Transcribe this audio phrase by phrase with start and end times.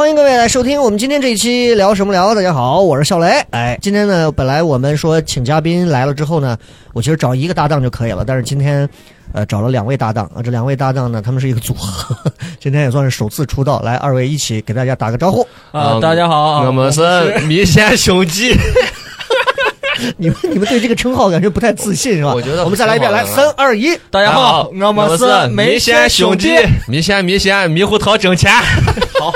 [0.00, 2.34] 欢迎各位来收听我们今天这一期聊什么聊。
[2.34, 3.38] 大家好，我是笑雷。
[3.50, 6.56] 哎，今天呢，本来我们说请嘉宾来了之后呢，
[6.94, 8.88] 我其实找一个搭档就可以了，但是今天。
[9.34, 12.16] 呃，找了两位搭档啊，这两位搭档呢，他们是一个组合，
[12.58, 13.78] 今天也算是首次出道。
[13.80, 15.46] 来，二位一起给大家打个招呼。
[15.70, 18.56] 啊，大家好，我们是迷仙兄弟。
[20.16, 22.32] 你们你们对这个称号感觉不太自信是吧？
[22.32, 26.48] 我觉得我们再来一遍，来，三二一，大家好，我们是迷仙兄弟，
[26.88, 28.50] 米线米线猕猴桃挣钱。
[29.20, 29.30] 好，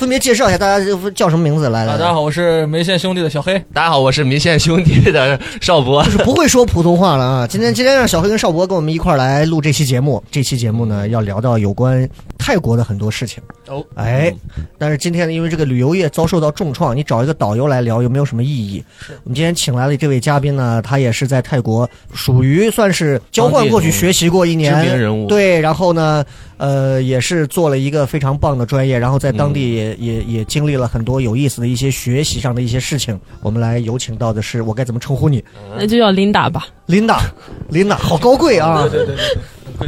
[0.00, 0.82] 分别介绍一下大家
[1.14, 1.68] 叫什么名字？
[1.68, 3.62] 来大家好，我是梅县兄弟的小黑。
[3.74, 6.02] 大家好，我是梅县兄弟的邵博。
[6.04, 7.46] 就是不会说普通话了啊！
[7.46, 10.24] 今天今天让小黑跟邵博跟我们一块儿来录这期节目。
[10.30, 12.08] 这期节目呢，要聊到有关
[12.40, 13.42] 泰国的很多事情。
[13.68, 14.34] 哦，哎，
[14.78, 18.82] 但是今天呢，因为这个旅游业遭受到重创，你找一个导游来聊有没有什么意义？
[19.24, 26.24] 我们今天请来的这位嘉宾呢，他也是在泰国属于算是交换过去学习过一年，知名人物对，然后呢，
[26.56, 33.20] 呃，也是做了一个非常棒的专业，然后在当地也、也也经历了很多有意思的一些学习上的一些事情。
[33.42, 35.44] 我们来有请到的是，我该怎么称呼你？
[35.76, 36.66] 那就叫琳达吧。
[36.86, 37.22] 琳达，
[37.68, 38.88] 琳达，好高贵啊！
[38.90, 39.38] 对对对对，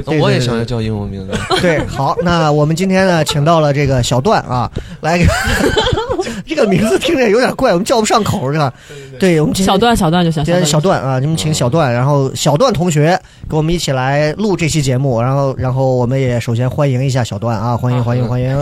[0.05, 1.33] 对我也想要叫英文名字。
[1.61, 5.19] 对，好，那我们今天呢，请到了这个小段啊，来，
[6.47, 8.73] 这个名字听着有点怪，我们叫不上口是吧？
[9.19, 10.45] 对，我们今天小段小段就行。
[10.45, 18.57] 今天小段段啊，你们请小段，然后小段同学跟我们一起来录这期节目，然后然后我们也首先欢迎一下小段啊，欢迎欢迎欢迎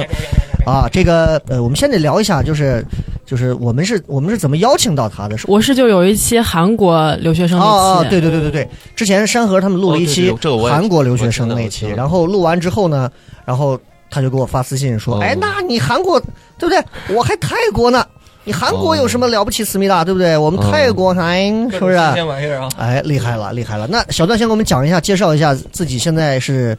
[0.66, 0.86] 啊！
[0.92, 2.84] 这个呃，我们先得聊一下，就是
[3.30, 5.38] 就是我们是我们是怎么邀请到他的？
[5.38, 10.34] 是我是就有一期韩国留学生那期，哦哦，对对对对对，之前山河他们录了一期
[10.68, 13.08] 韩国留学生那期，然后录完之后呢，
[13.44, 13.78] 然后
[14.10, 16.18] 他就给我发私信说：“哦哎，那你韩国
[16.58, 16.84] 对不对？
[17.14, 18.04] 我还泰国呢，
[18.42, 19.62] 你韩国有什么了不起？
[19.62, 20.36] 思密达对不对？
[20.36, 21.94] 我们泰国还是不是？”
[22.26, 22.68] 玩意儿啊！
[22.78, 23.86] 哎，厉害了，厉害了！
[23.86, 26.76] 那小段先给我们讲一下，介绍一下自己现在是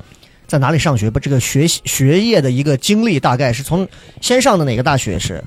[0.52, 1.18] 在哪里上学吧？
[1.24, 3.88] 这个学习学业的一个经历，大概是从
[4.20, 5.42] 先上的哪个大学是？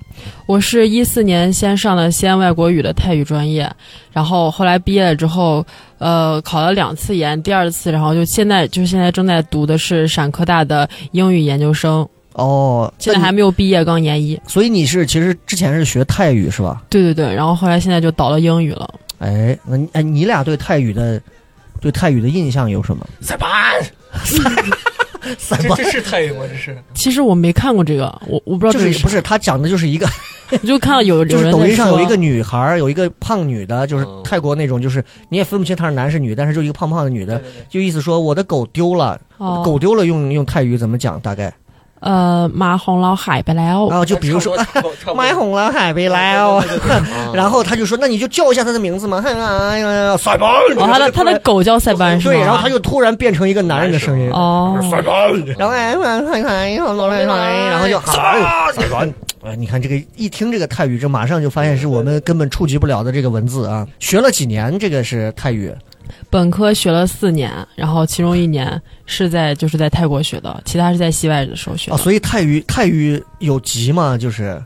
[0.47, 3.71] 我是一四年先上了西安外国语的泰语专业，
[4.15, 5.63] 然后后来毕业了之后，
[5.99, 14.41] 呃，考了两次研，第二次，然后就现在就是现在正在读的是陕科大的英语研究生，哦，现在还没有毕业，刚研一。
[14.47, 16.83] 所以你是其实之前是学泰语是吧？
[16.89, 18.89] 对对对，然后后来现在就倒了英语了。
[19.19, 21.21] 哎，那你哎，你俩对泰语的
[21.79, 23.07] 对泰语的印象有什么？
[23.21, 23.51] 塞班，
[25.39, 26.41] 三八这这是泰语吗？
[26.49, 30.07] 这是其实我没看过这个，我我不知道就是不是他讲的就是一个，
[30.51, 41.21] 我就看到有就是有人抖音上有一个女孩，有一个胖女的，就是嗯泰国那种，就是你也分不清她是男是女，但是就一个胖胖的女的，对对对就意思说我的狗丢了，哦狗丢了用用泰语怎么讲？
[41.21, 41.53] 大概
[42.05, 43.89] 呃，马红老海贝来哦。
[43.89, 44.55] 然后就比如说，
[45.17, 46.63] 马 红老海贝来哦。
[47.33, 49.25] 然后他就说，那你就叫一下他的名字嘛。
[49.25, 50.51] 哎呀，塞班。
[50.77, 52.19] 哦，他的他的狗叫塞班？
[52.21, 54.31] 对，然后他就突然变成一个男人的声音。
[54.33, 55.33] 哦，塞班。
[55.59, 58.15] 然后哎，塞班，哎呀，老来来，然后就喊
[58.75, 59.11] 塞班。
[59.43, 63.87] 哎，你看这个，一听这个泰语，这马上就发现是我们根本触及不了的这个文字啊！
[63.99, 65.73] 学了几年这个是泰语？
[66.35, 71.95] 本科学了四年，然后其中一年是在就是在泰国学的，其他是在西外的时候学的。
[71.95, 74.19] 哦，所以泰语泰语有级吗？
[74.19, 74.61] 就是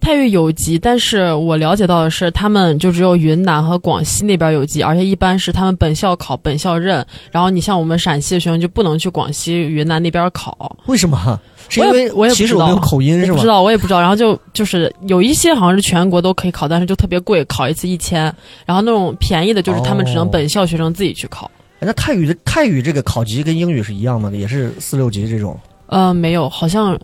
[0.00, 7.06] 泰语有级，但是我了解到的是，他们就只有云南和广西那边有级，而且一般是他们本校考、本校认。
[7.30, 10.76] 然后你像我们陕西的学生就不能去广西、云南那边考。
[10.86, 11.40] 为什么？
[11.68, 13.34] 是因为我也不知道其实我们有口音是吧？
[13.34, 14.00] 不知道，我也不知道。
[14.00, 18.24] 然后就就是有一些好像是全国都可以考，但是就特别贵，考一次一千。
[18.66, 21.50] 然后那种便宜的，就是他们只能哦本校学生自己去考。
[21.80, 24.30] 哎那泰语的泰语这个考级跟英语是一样吗？
[24.32, 25.58] 也是四六级这种？
[25.86, 26.96] 呃，没有，好像，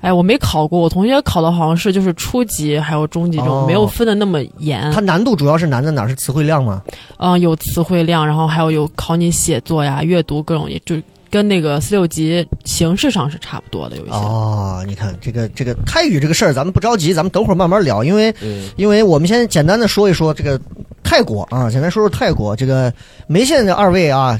[0.00, 4.90] 哎，我没考过，我同学考的好像是就是初级还有中级这种，哦没有分的那么严。
[4.92, 6.08] 它难度主要是难在哪儿？
[6.08, 6.82] 是词汇量吗？
[7.18, 10.96] 嗯、有词汇量，然后还有有考你写作呀、阅读各种，也就
[11.32, 14.14] 跟那个四六级形式上是差不多的，有一些。
[14.14, 20.60] 哦，你看这个这个泰语这个事儿，咱们不着急，咱们等会儿慢慢聊，因为嗯，因为我们先简单的说一说这个
[21.02, 22.92] 泰国啊，简单说说泰国这个
[23.26, 24.38] 梅县的二位啊，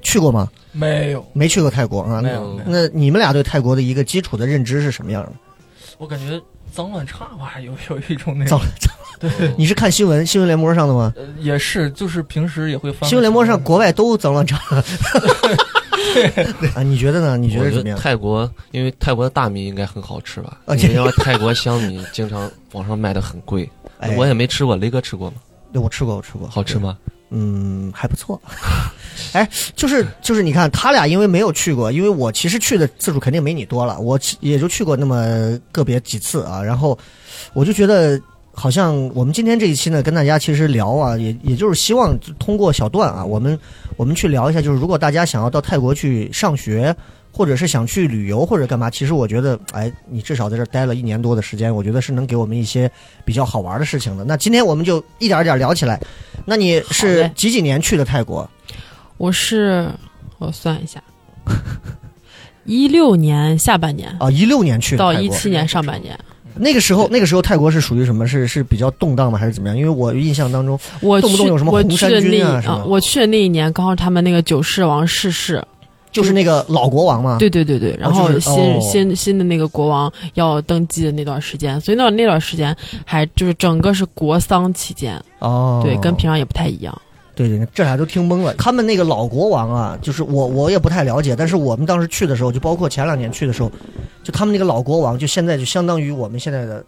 [0.00, 0.48] 去过吗？
[0.72, 2.22] 没有，没去过泰国啊？
[2.22, 5.32] 没有，那你们俩对泰国的一个基础的认知是什么样的？
[5.98, 6.40] 我感觉
[6.72, 8.58] 脏乱差吧，有有一种那脏
[9.20, 11.12] 对你是看新闻新闻联播上的吗？
[11.14, 13.06] 呃也是，就是平时也会翻。
[13.06, 14.58] 新闻联播上国外都增了长。
[16.74, 17.36] 啊，你觉得呢？
[17.36, 17.98] 你觉得得怎么样？
[17.98, 20.58] 泰国，因为泰国的大米应该很好吃吧？
[20.66, 23.68] 啊因为泰国香米经常网上卖的很贵，
[24.00, 24.76] 哎我也没吃过。
[24.76, 25.36] 雷哥吃过吗？
[25.72, 26.96] 对我吃过，我吃过，好吃吗？
[27.30, 28.40] 嗯，还不错。
[29.32, 36.60] 哎，就是就是，你看他俩因为没有去过，因为我其实去的次数肯定没你多了，我也就去过那么个别几次啊。
[36.60, 36.98] 然后
[37.52, 38.20] 我就觉得，
[38.52, 43.58] 好像我们今天这一期呢，跟大家其实聊啊，也也就是希望通过小段啊，我们
[43.96, 46.94] 我们去聊一下，就是如果大家想要到泰国去上学。
[47.32, 52.90] 或者是想去旅游或者干嘛，其实我觉得，哎，你至少在这儿待了一年多的时间，我觉得是能给我们一些
[53.24, 54.24] 比较好玩的事情的。
[54.24, 56.00] 那今天我们就一点一点聊起来。
[56.44, 58.50] 那你是几几年去的泰国？
[59.16, 59.88] 我是
[60.38, 61.00] 我算一下，
[62.64, 66.18] 一六年下半年啊，一六年去的到一七年上半年，
[66.54, 68.26] 那个时候，那个时候泰国是属于什么？
[68.26, 69.38] 是是比较动荡吗？
[69.38, 69.76] 还是怎么样？
[69.76, 75.62] 因为我印象当中，我去动不动有什么红衫军啊什么我去的那一年刚好他们那个九世王逝世，
[76.12, 77.38] 就是那个老国王嘛。
[77.38, 87.00] 对对对对，然后就是新、哦新新的那个国王要登基的那段时间，所以那那段时间还就是整个是国丧期间，哦，对，跟平常也不太一样。
[87.34, 88.52] 对对，这俩都听懵了。
[88.54, 93.72] 他们那个老国王啊，就是我我也不太了解，但是我们当时去的时候，就包括前两年去的时候，
[94.22, 96.84] 就他们那个老国王，就现在就相当于我们现在的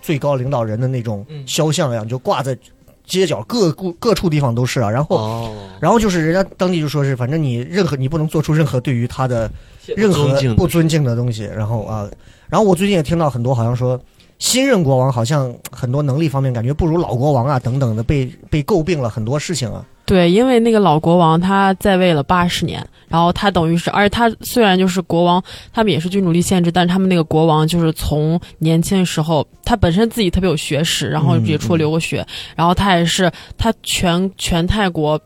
[0.00, 2.56] 最高领导人的那种嗯肖像一样，就挂在
[3.04, 4.90] 街角各各各处地方都是啊。
[4.90, 9.50] 然后哦，然后就是人家当地就说是，反正你任何你不能做出任何对于他的
[9.96, 11.44] 任何不尊敬的东西。
[11.44, 12.08] 然后啊，
[12.48, 14.00] 然后我最近也听到很多好像说，
[14.42, 19.86] 新任国王好像很多能力方面感觉不如老国王啊等等的，被被诟病了很多事情啊。
[20.04, 25.40] 对，因为那个老国王他在位了八十年，然后他等于是，而且他虽然就是国王，
[25.72, 35.18] 他们也是君主立宪制，但是他们那个国王就是从年轻的时候，他本身自己特别有学识，然后也出国留过学，然后他也是他全全泰国，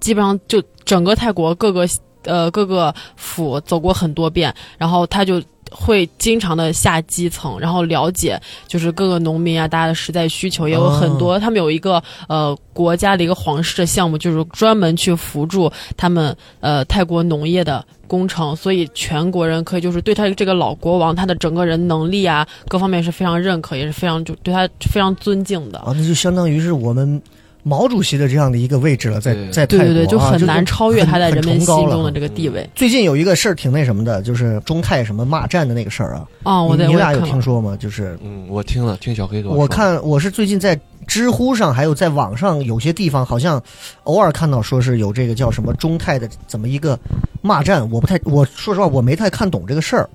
[0.00, 1.88] 基本上就整个泰国各个
[2.24, 5.42] 呃各个府走过很多遍，然后他就。
[5.70, 11.38] 会经常的下基层，然后了解就是各个农民啊，大家的实在需求，也有很多。
[11.38, 25.78] 他们有一个呃国家的一个皇室的项目，就是专门去辅助他们呃泰国农业的工程，所以全国人可以就是对他这个老国王他的整个人能力啊各方面是非常认可，也是非常就对他非常尊敬的。
[25.80, 27.20] 啊，那就相当于是我们
[27.64, 32.12] 毛主席的这样的一个位置了，在在泰国、啊、对对对，就很难超越他在人们心中的。
[32.12, 32.68] 这个地位。
[32.74, 37.20] 最近有一个事儿挺那什么的，就是中泰什么骂战的那个事儿啊，啊、我在你你俩有。
[37.22, 37.76] 听说吗？
[37.76, 43.60] 就是嗯，我听了，听小黑给我说看我是最近在知乎上，还有在网上有些地方，好像
[44.02, 46.98] 偶尔看到说是有这个叫什么中泰的怎么一个
[47.40, 50.08] 骂战，我不太，我说实话我没太看懂这个事儿。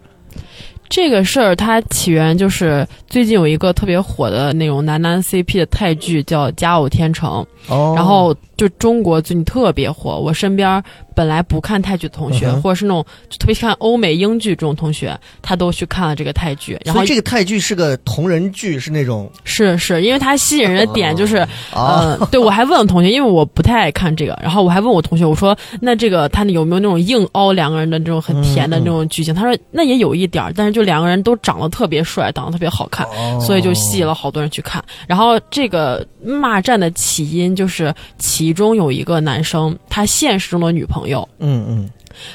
[0.90, 10.20] 这个事儿它起源就是最近有一个特别火的那种男男 CP 的泰剧叫《佳偶天成》，哦然后就中国最近特别火。
[10.20, 10.84] 我身边
[11.20, 16.80] 本来不看泰剧的同学，嗯或者是那种就特别看欧美英剧这种同学，他都去看了这个泰剧。
[16.86, 21.36] 然后这个泰剧是个同人剧，是那种是是因为它吸引人的点就是，
[21.74, 29.36] 啊，呃，对我还问了同学，因为我不太爱看这个，然后我还问我同学，我说那这个他有没有那种硬凹两个人的这种很甜的那种剧情？
[29.36, 33.06] 他说那也有一点儿，但是就两个人都长得特别帅，长得特别好看。
[33.08, 34.82] 哦所以就吸引了好多人去看。
[35.06, 41.09] 然后这个骂战的起因就是其中有一个男生，他现实中的女朋友，
[41.40, 41.90] 嗯嗯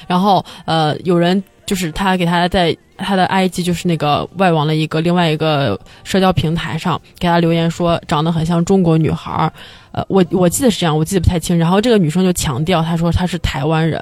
[0.07, 9.53] 然后呃有人就是他给他在他的 IG 就是那个外网的一个另外一个社交平台上给他留言说长得很像中国女孩儿，
[9.93, 11.57] 呃我我记得是这样，我记得不太清。
[11.59, 14.01] 然后这个女生就强调她说她是台湾人。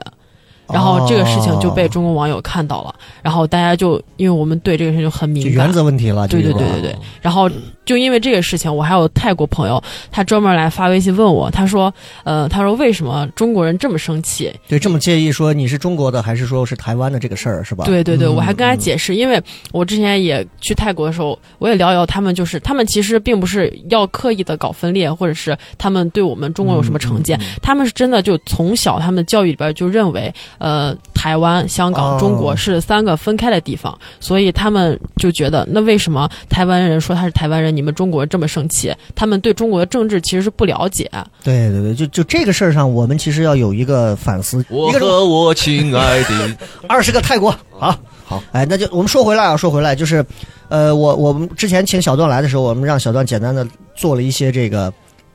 [0.72, 6.96] 然后这个事情就被中国网友看到了，然后大家就因为我们对这个事情就很敏感原，则问题了，对对对对对。
[7.20, 7.50] 然后
[7.84, 11.92] 就因为这个事情，我还有泰国朋友，他专门来发微信问我，他说，
[12.24, 14.52] 呃，他说为什么中国人这么生气？
[14.68, 17.84] 对，这么介意说你是中国的还是说是台湾的这个事儿是吧？
[17.84, 19.40] 对对对，嗯我还跟他解释，因为
[19.72, 30.32] 我之前也去泰国的时候，我也聊一聊他们，就是他们其实并不是要刻意的搞分裂，或者是他们对我们中国有什么成嗯见，他们是真的就从小他们的教育里边就认为，
[30.62, 38.94] 呃，台湾、香港、哦中国是三个分开的地方，所以他们就觉得，那为什么台湾人说他是台湾人，你们中国这么生气？
[39.16, 41.10] 他们对中国的政治其实是不了解。
[41.42, 44.64] 对对对，就就这个事儿上，我们其实要有一个反思。
[44.68, 50.24] 我一个和我亲爱的， 二十个泰国，好， 好，哎，那就我们说回来啊，说回来，就是，
[50.68, 53.66] 呃，我我们之前请小段来的时候，我们让小段简单的
[53.96, 54.92] 做了一些这个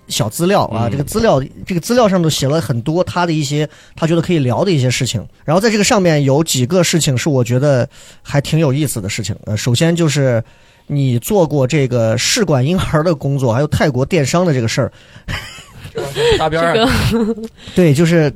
[0.07, 7.87] 小资料啊，嗯这个资料这个资料上头写了很多他的一些他觉得可以聊的一些事情，然后在这个上面有几个事情是我觉得
[8.21, 10.43] 还挺有意思的事情，呃，首先就是。
[10.89, 14.91] 你做过这个试管婴儿的工作，还有泰国电商的这个事儿，
[16.39, 16.87] 大边儿
[17.75, 18.33] 对，就是。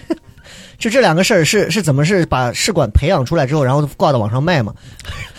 [0.78, 4.74] 就这两个事儿是是怎么是把试管培养出来之后，然后挂到网上卖嘛？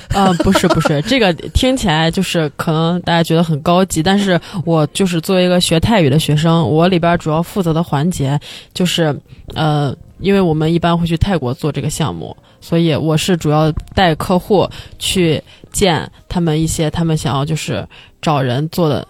[0.16, 8.40] 呃，不是不是，这个听起来就是可能大家觉得很高级，但是我就是作为一个学泰语的学生，我里边主要负责的环节
[8.74, 9.16] 就是
[9.54, 17.86] 呃，因为我们一般会去泰国做这个项目，所以我是主要带客户去见他们一些他们想要就是
[18.22, 19.06] 找人做的，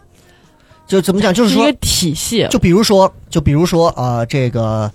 [0.87, 1.33] 就怎么讲？
[1.33, 4.91] 就是说一个，体系，就比如说，就比如说啊、这个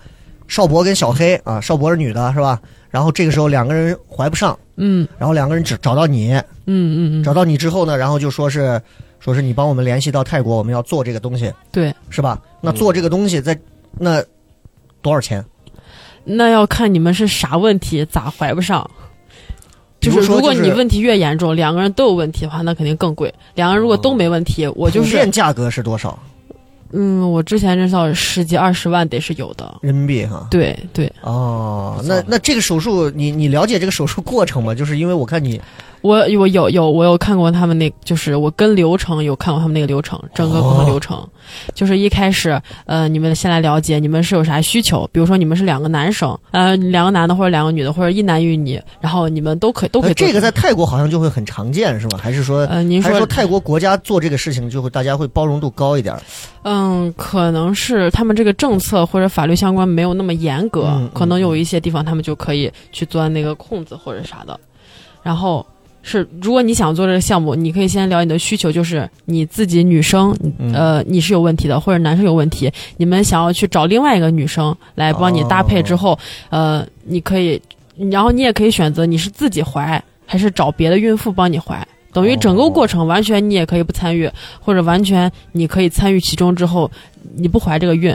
[0.49, 2.61] 邵博跟小黑啊，邵博是女的，是吧？
[2.93, 8.81] 然后这个时候两个人怀不上，嗯然后两个人只找到你，嗯嗯嗯，找到你之后呢，然后就说是
[9.19, 11.93] 说是你帮我们联系到泰国，我们要做这个东西，对。
[12.11, 12.41] 是吧？
[12.61, 13.59] 那做这个东西在
[13.99, 14.23] 那
[15.01, 15.45] 多少钱？
[16.23, 18.89] 那要看你们是啥问题，咋怀不上。
[20.01, 23.33] 就是如果你问题越严重，两个人都有问题的话，那肯定更贵。
[23.55, 26.19] 两个人如果都没问题，我就是普遍价格是多少
[26.93, 29.75] 嗯，我之前认识到十几二十万得是有的。
[29.81, 30.47] 人民币哈？
[30.51, 34.75] 对对，哦，那那这个手术，你你了解这个手术过程吗？
[34.75, 35.61] 就是因为我看你
[36.03, 41.27] 我我有有我有看过他们那，就是我跟流程有看过他们那个流程，整个工作流程，
[41.75, 52.19] 就是一开始呃，你们先来了解你们是有啥需求，比如说你们是两个男生，呃，两个男的或者两个女的，或者一男一女，然后你们都可以都可以这个在泰国好像就会很常见，是吗？
[52.21, 52.67] 还是说？
[52.67, 56.15] 呃，您还是说说泰国国家做这个事情就会大家会包容度高一点？
[56.65, 64.59] 嗯，可能是他们这个政策或者法律相关没有那么严格，可能有一些地方他们就可以去钻那个空子或者啥的。
[65.23, 65.65] 然后
[66.03, 76.19] 是，如果你想做这个项目，你可以先聊你的需求，就是你自己女生，嗯呃，你是有问题的，或者男生有问题，你们想要去找另外一个女生来帮你搭配之后，
[76.51, 77.61] 呃，你可以，
[78.11, 81.87] 然后你也可以选择你是自己怀，还是找别的孕妇帮你怀。
[82.13, 84.29] 等于整个过程完全你也可以不参与，
[84.61, 86.91] 或者完全你可以参与其中之后，
[87.37, 88.15] 你不怀这个孕，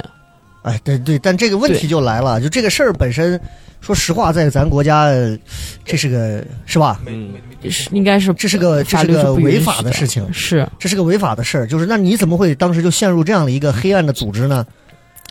[0.68, 3.40] 哎，对对，但这个问题就来了，就这个事儿本身，
[3.80, 5.38] 说实话，在咱国家，呃
[5.86, 7.00] 这是个是吧？
[7.06, 7.30] 嗯，
[7.70, 11.66] 是应该是这是个这是是个违法的事情，是这是个违法的事儿。
[11.66, 14.66] 就是那你怎么会当时就陷入这样的一个黑暗的组织呢？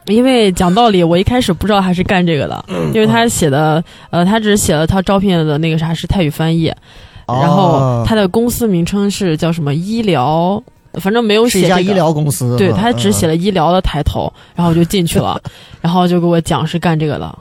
[0.06, 6.72] 因为讲道理，我一开始不知道他是干这个的，嗯因为他写的呃，他只是写了他招聘的那个啥是泰语翻译，
[7.26, 10.62] 然后哦他的公司名称是叫什么医疗，
[11.00, 15.40] 反正没有写、这个、是一家医疗公司，对他只写嗯了医疗的抬头，然后我就进去了，
[15.80, 17.38] 然后就给我讲是干这个的。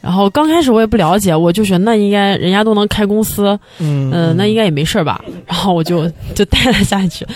[0.00, 5.20] 然后刚开始我也不了解，我就觉得那应该人家都能开公司，嗯嗯、那应该也没事儿吧。
[5.46, 7.26] 然后我就就待了下去。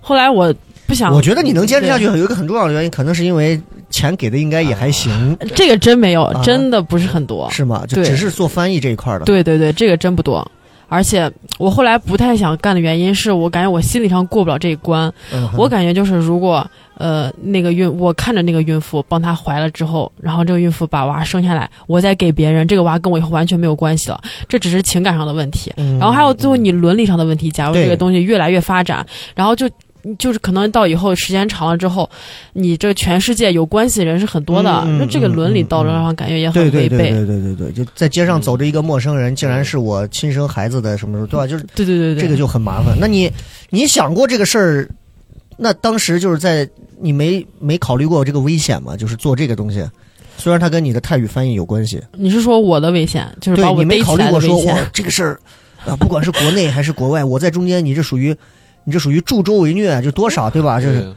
[0.00, 0.54] 后来我
[0.86, 7.50] 不想，我觉得你能坚持下去，有一个很重要的原因，可能是因为钱给的应该也还行，这个真没有，啊真的不是很多。
[7.50, 7.84] 是吗？
[7.88, 9.24] 就只是做翻译这一块的。
[9.24, 10.48] 对对对，这个真不多。
[10.90, 15.10] 而且我后来不太想干的原因是我感觉我心理上过不了这一关。
[15.32, 16.68] 嗯，我感觉就是如果
[16.98, 25.72] 呃那个孕，我看着那个孕妇帮她怀了之后，然后这个孕妇把娃生下来，我再给别人，这个娃跟我以后完全没有关系了，这只是情感上的问题。
[25.76, 29.70] 嗯然后还有最后你伦理上的问题，假如这个东西越来越发展，然后就。
[30.18, 32.08] 就是可能到以后时间长了之后，
[32.52, 36.88] 你这全世界有关系的人是很多的，那这个伦理道德上感觉也很违背。
[36.88, 41.46] 对对对对对，就在街上走着一个陌生人，竟然是我亲生孩子的什么时候，对吧？
[41.46, 42.96] 就是对对对对，这个就很麻烦。
[42.98, 43.30] 那你
[43.70, 44.88] 你想过这个事儿？
[45.62, 46.66] 那当时就是在
[46.98, 48.96] 你没没考虑过这个危险吗？
[48.96, 49.84] 就是做这个东西，
[50.38, 54.86] 虽然它跟你的泰语翻译有关系，你是说我的危险，就是对把我你没考虑过说哇险？
[54.90, 55.38] 这个事儿
[55.84, 58.34] 啊，不管是国内还是国外，我在中间，你这属于
[58.84, 60.80] 你这属于助纣为虐，就多少对吧？
[60.80, 61.12] 就是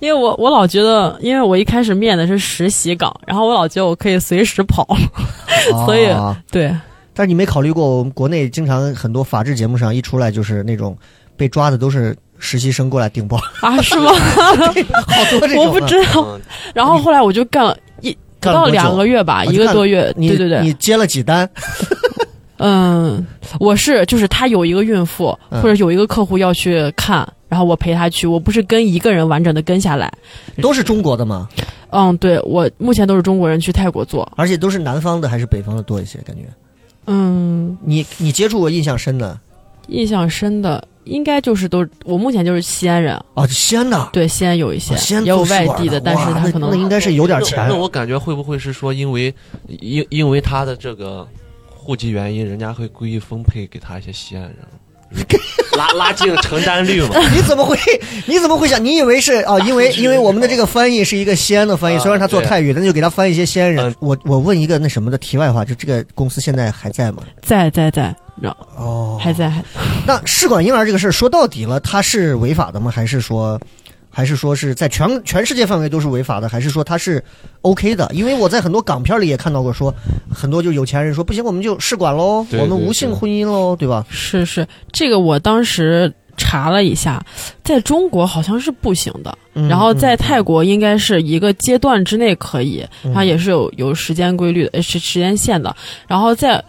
[0.00, 4.86] 因为我我老觉得，因为我一开始面的是实习岗，然后我老觉得我可以随时跑，
[5.86, 6.74] 所以啊对，
[7.14, 10.96] 但是你没考虑过，我们国内经常很多法制节目上一出来就是那种
[11.36, 14.10] 被抓的都是实习生过来顶包，啊，是吗？
[14.12, 15.68] 好多这种啊。
[15.68, 16.20] 我不知道。
[16.34, 16.40] 嗯
[16.74, 20.12] 然后后来我就干了一不到两个月吧，一个多月。
[20.16, 21.48] 你对对对你，接了几单？
[22.66, 23.26] 嗯，
[23.60, 30.10] 我是就是他有一个孕妇嗯或者有一个客户要去看，然后我陪他去，我不是跟一个人完整的跟下来。
[30.62, 31.46] 都是中国的吗？
[31.90, 34.26] 嗯，对我目前都是中国人去泰国做。
[34.34, 36.18] 而且都是南方的还是北方的多一些？
[36.20, 36.44] 感觉
[37.06, 39.38] 嗯，你你接触过印象深的
[39.88, 43.46] 印象深的应该就是都我目前就是西安人，啊？
[43.46, 47.76] 西安的，对西安有一些，啊西安也有外地的，但是他可能那应该是有点钱那。
[47.76, 49.34] 我感觉会不会是说，因为
[49.68, 51.28] 因因为他的这个
[51.84, 54.56] 户籍原因，人家会故意分配给他一些西安人，
[55.76, 57.10] 拉拉近成单率嘛。
[57.30, 57.76] 你怎么会？
[58.26, 58.82] 你怎么会想？
[58.82, 59.58] 你以为是啊？
[59.60, 63.94] 因为 因为我们的这个翻译是一个西安的翻译，啊虽然他做泰语，那就给他翻译一些西安人嗯。
[64.00, 67.22] 我我问一个那什么的题外话，就这个公司现在还在吗？
[67.42, 68.16] 在在在，
[68.78, 69.62] 哦，还在还
[70.06, 72.90] 那试管婴儿这个事儿说到底了，它是违法的吗？
[72.90, 73.60] 还是说，
[74.14, 76.48] 还是说是在全全世界范围都是违法的？
[76.48, 77.22] 还是说它是
[77.62, 78.08] OK 的？
[78.14, 79.92] 因为我在很多港片里也看到过说，
[80.30, 84.06] 很多就有钱人说不行，我们就试管喽，我们无性婚姻喽，对吧？
[84.08, 87.24] 是是，这个我当时查了一下，
[87.64, 95.74] 在中国好像是不行的，嗯然后在泰国应该是一个阶段之内可以，嗯它也是有有时间规律的，呃时时间线的。
[96.06, 96.62] 然后在，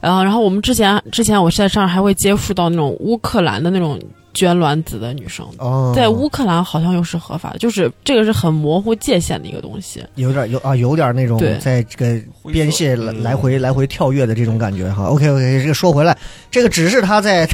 [0.00, 3.98] 呃，然后我们之前之前我是在上还会接触到那种乌克兰的那种
[4.36, 5.46] 捐卵子的女生。
[5.56, 10.04] 哦，在乌克兰好像又是合法的，就是这个是很模糊界限的一个东西。
[10.16, 15.06] 有点有啊，有点那种在这个边界来回来回跳跃的这种感觉哈。
[15.06, 16.14] OK OK，这个说回来，
[16.50, 17.48] 这个只是他在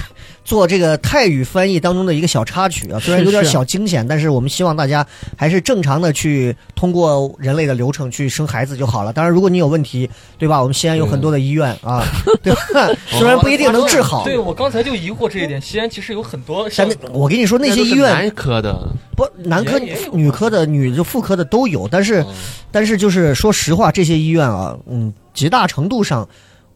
[0.44, 9.12] 做这个泰语翻译当中的一个小插曲啊，虽然有点小惊险，但是我们希望大家还是正常的去通过人类的流程去生孩子就好了。
[9.12, 10.60] 当然，如果你有问题，对吧？
[10.60, 12.04] 我们西安有很多的医院啊，
[12.42, 12.90] 对吧？
[13.10, 19.78] 虽然不一定能治好，对我刚才就疑惑这一点，西安其实有很多像但那我跟你说，那些医院男科的，不男科
[20.12, 22.22] 女科的、女就妇科的都有，但是。
[22.22, 22.26] 嗯
[22.74, 26.26] 但是就是说实话，这些医院啊，嗯，极大程度上，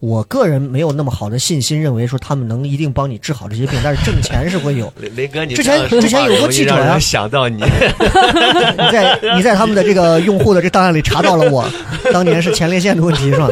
[0.01, 4.93] 我个人没有那么好的信心，认为说他们能一定帮你治好这些病，但是挣钱是会有。
[5.01, 11.69] 雷雷哥，你之前之前有过记者呀想到你， 你在你在他们的这个用户的这档案里查到了我
[12.13, 13.49] 当年是前列腺的问题是吧？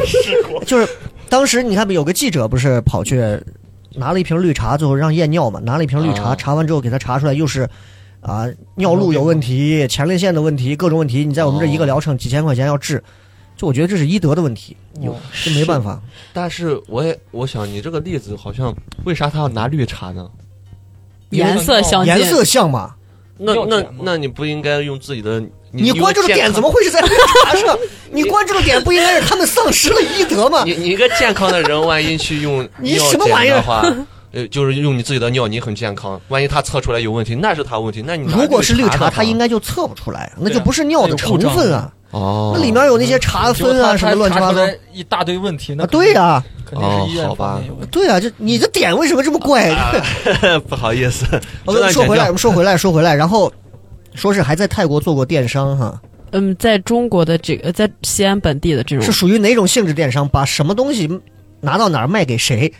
[0.65, 0.87] 就是
[1.29, 3.21] 当时你看有个记者不是跑去
[3.95, 7.69] 拿了一瓶绿茶，最后让验尿嘛，拿了一瓶绿茶，啊查完之后给他查出来又是。
[8.21, 13.03] 啊，尿路有问题，前列腺的问题，各种问题，你在我们这一个疗程几千块钱要治，
[13.55, 16.01] 就我觉得这是医德的问题，有哦这没办法。
[16.33, 18.73] 但是我也我想你这个例子好像
[19.05, 20.29] 为啥他要拿绿茶呢？
[21.31, 22.95] 颜色相，颜色像嘛？
[23.37, 26.71] 那那那你不应该用自己的你关注的点怎么？
[26.71, 27.09] 会是在绿
[27.43, 27.77] 茶 上？
[28.11, 30.63] 你关注的点不应该是他们丧失了医德吗？
[30.65, 33.95] 你你一个健康的人，万一去用 你尿什么玩意儿检的话，
[34.31, 36.19] 呃，就是用你自己的尿，你很健康。
[36.29, 38.01] 万一他测出来有问题，那是他问题。
[38.05, 44.61] 那你拿如果是绿茶，绿的话它应该就测不出来，那就不是尿的成分啊，哦，那里面有那些查分啊什么乱七八糟。
[44.93, 47.61] 一大堆问题，那啊，对呀、肯定是医院吧。
[47.91, 49.73] 对啊，就你的点为什么这么怪？
[50.69, 51.25] 不好意思，
[51.65, 53.51] 我这段说回来，我们说回来，说回来，然后
[54.13, 59.05] 说是还在泰国做过电商哈，嗯，在中国的这个，在西安本地的这种。
[59.05, 60.27] 是属于哪种性质电商？
[60.29, 61.09] 把什么东西
[61.65, 62.71] 拿到哪儿卖给谁？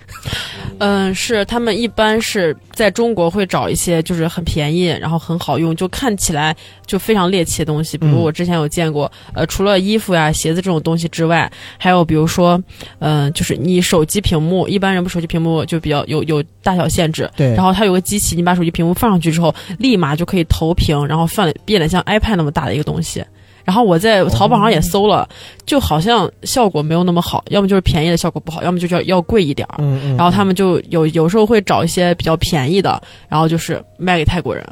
[0.77, 7.97] 嗯，是他们一般是在中国会找一些就是很便宜，然后很好用，就看起来就非常猎奇的东西。
[7.97, 12.61] 比如嗯我之前有见过，呃，除了衣服呀、鞋子这种东西之外，还有比如说，
[12.99, 23.23] 嗯、就是你手机屏幕，一般人不手机屏幕就比较有有大小限制，对然后它有个机器，你把手机屏幕放上去之后，立马就可以投屏，然后放变得像 iPad 那么大的一个东西。
[23.65, 25.27] 然后我在淘宝上也搜了，
[25.65, 29.75] 就好像效果没有那么好，要么就是便宜的效果不好，要么就是要要贵一点儿。
[29.79, 34.63] 嗯嗯，然后他们就有有时候会找一些比较便宜的，然后就是卖给泰国人，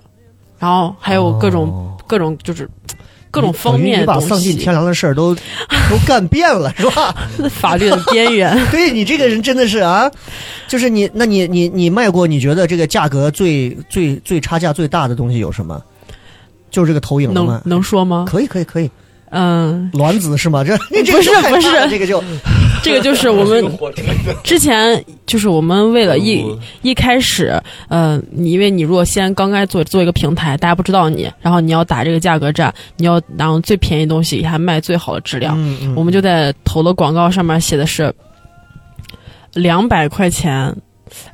[0.59, 2.69] 然后还有各种、哦各种就是
[3.31, 5.33] 各种方等于你把丧尽天，良的事儿都
[5.89, 7.15] 都干遍了，是吧？
[7.49, 8.55] 法律的边缘。
[8.69, 10.11] 对你这个人真的是啊，
[10.67, 15.81] 就是你，那你你你卖过，你觉得这个价格最最最差价最大的东西有什么？
[16.73, 17.61] 就是这个投影能吗？
[17.63, 18.25] 能说吗？
[18.27, 18.89] 可以可以可以，
[19.29, 20.61] 嗯，卵子是吗？
[20.65, 21.69] 这这不是不是。
[21.89, 22.21] 这个就
[22.83, 23.63] 这个就是我们
[24.43, 27.53] 之前就是我们为了一哦一开始，
[27.87, 38.13] 呃，你因为你如果先刚开做做一个平台，大家不知道你，然后你要打这个价格战，你要拿用最便宜东西，还卖最好的质量，嗯嗯我们就在投的广告上面写的是
[39.53, 40.75] 两百块钱，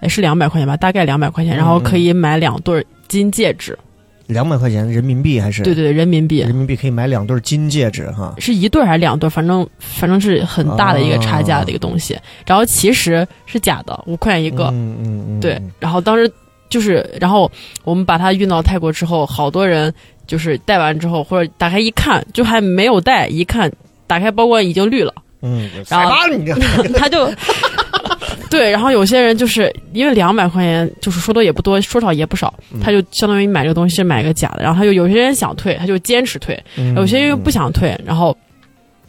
[0.01, 3.77] 哎，是两百块钱吧，大概两百块钱，然后可以买两对儿金戒指，
[4.29, 5.63] 两百块钱人民币还是？
[5.63, 6.39] 对对对，人民币。
[6.39, 8.35] 人民币可以买两对金戒指哈。
[8.37, 12.15] 是一对儿还是两对儿，反正反正是很大的一个差价的一个东西，
[12.45, 16.31] 然后其实是假的，五块钱一个，嗯嗯嗯，对，然后当时
[16.69, 17.51] 就是，然后
[17.83, 19.91] 我们把它运到泰国之后，好多人
[20.27, 23.71] 就是戴完之后或者打开一看，就还没有戴，一看
[24.05, 25.11] 打开包裹已经绿了。
[25.41, 26.15] 嗯，然后
[26.97, 27.25] 他就
[28.51, 38.35] 对，然后有些人就是因为两百块钱，就是说多也不多，说少也不少，嗯他就相当于买这个东西买个假的，然后他就有些人想退，他就坚持退，嗯有些人又不想退，然后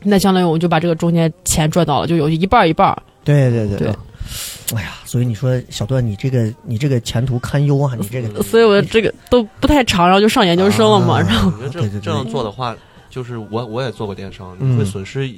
[0.03, 3.03] 那相当于我们就把这个中间钱赚到了，就有一半一半儿。
[3.25, 3.89] 对对对对。
[4.75, 7.93] 哎呀，所以你说小段，你这个你这个前途堪忧啊！
[7.99, 12.77] 你这个所以我这个都不太长，然后就上研究生了嘛，啊然后我觉得这对对对这样做的话，
[13.11, 15.29] 就是我我也做过电商，嗯你会损失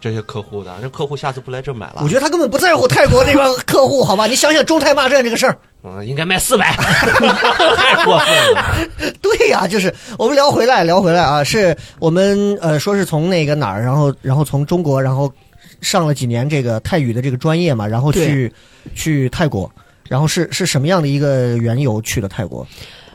[0.00, 2.00] 这些客户的，这客户下次不来这买了。
[2.02, 4.26] 我觉得他根本不在乎泰国那帮客户，好吧？
[4.28, 6.72] 你想想中泰骂战这个事儿，嗯，应该卖四百，
[7.76, 8.74] 太过分了。
[9.20, 15.32] 对呀、就是我们聊回来，聊回来啊，是我们呃说是从那个哪儿，然后然后从中国，然后
[15.80, 18.52] 上了几年这个泰语的这个专业嘛，然后去
[18.94, 19.70] 去泰国，
[20.08, 22.66] 然后是是什么样的一个缘由去了泰国？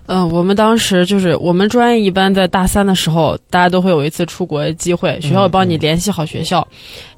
[0.08, 6.68] 嗯、我们当时就是我们专业一般在大三的时候，大家都会有一次出国的机会，学校帮你联系好学校，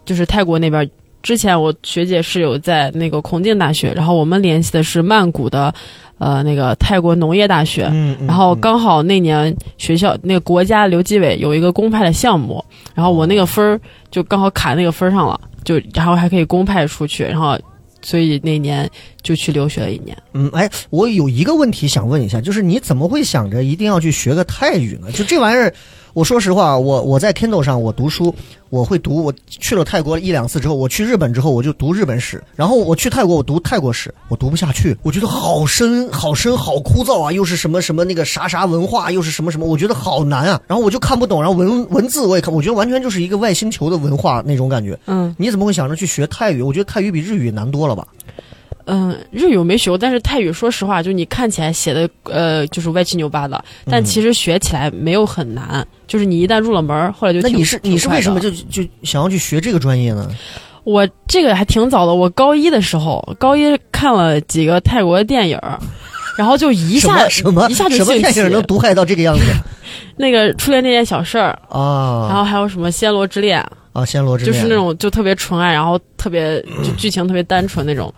[0.05, 0.89] 就是泰国那边。
[1.23, 5.73] 之前我学姐是有在那个孔敬大学，然后我们联系的是曼谷的，
[6.19, 7.89] 呃，那个泰国农业大学。
[7.91, 12.63] 嗯，嗯然后刚好那年学校那个国家刘基伟有一个公派的项目，
[12.95, 17.59] 然后我那个分儿就刚好卡那个分儿上了，就然后还可以公派出去，然后
[18.01, 18.89] 所以那年
[19.21, 20.17] 就去留学了一年。
[20.33, 25.11] 嗯，哎，我有一个问题想问一下，就是你怎么会想着一定要去学个泰语呢？
[25.11, 25.73] 就这玩意儿，
[26.17, 28.33] 我说实话，我我在 Kindle 上我读书，
[28.71, 29.23] 我会读。
[29.23, 40.59] 我去了泰国一两次之后，我去日本之后我就读日本史，然后我去泰国我读泰国史，我读不下去，我觉得好深好深好枯燥啊，又是什么什么那个啥啥文化，又是什么什么，我觉得好难啊。
[40.65, 44.99] 然后我就看不懂，然后文文字我也看，我觉得完全就是一个外星球的文化那种感觉。
[45.05, 46.63] 嗯你怎么会想着去学泰语？
[46.63, 48.07] 我觉得泰语比日语难多了吧？
[48.87, 58.39] 嗯，日语我没学过，但是泰语说实话，就你看起来写的呃就是歪七扭八的，但其实学起来没有很难，就是你一旦入了门儿，后来就挺那你是你是为什么。
[58.39, 60.27] 就就想要去学这个专业呢？
[60.83, 65.77] 我这个还挺早的，我高一的时候，高一看了几个泰国的电影儿，
[66.39, 69.43] 然后就一什下么什么一下就什么电影能毒害到这个样子？
[70.15, 73.63] 那个初恋那件小事儿啊，然啊后还有什么暹罗之恋，
[73.97, 74.05] 啊！
[74.05, 78.13] 暹罗之恋就是那种就特别纯爱，然后特别 就剧情特别单纯那种，